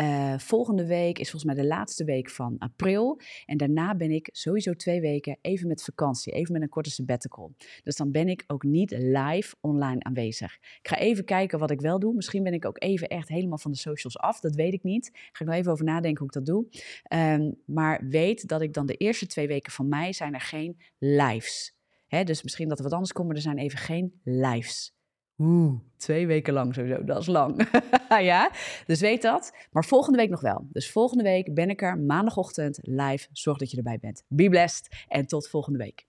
[0.00, 3.20] Uh, volgende week is volgens mij de laatste week van april.
[3.46, 6.32] En daarna ben ik sowieso twee weken even met vakantie.
[6.32, 7.54] Even met een korte sabbatical.
[7.82, 10.54] Dus dan ben ik ook niet live online aanwezig.
[10.54, 12.14] Ik ga even kijken wat ik wel doe.
[12.14, 14.40] Misschien ben ik ook even echt helemaal van de socials af.
[14.40, 15.10] Dat weet ik niet.
[15.12, 16.66] Ga ik nog even over nadenken hoe ik dat doe.
[17.12, 20.80] Um, maar weet dat ik dan de eerste twee weken van mei zijn er geen
[20.98, 21.78] lives.
[22.06, 24.94] Hè, dus misschien dat er wat anders komt, maar er zijn even geen lives.
[25.42, 27.68] Oeh, twee weken lang sowieso, dat is lang.
[28.08, 28.50] ja,
[28.86, 29.52] dus weet dat.
[29.70, 30.66] Maar volgende week nog wel.
[30.72, 33.28] Dus volgende week ben ik er maandagochtend live.
[33.32, 34.24] Zorg dat je erbij bent.
[34.28, 36.06] Be blessed en tot volgende week.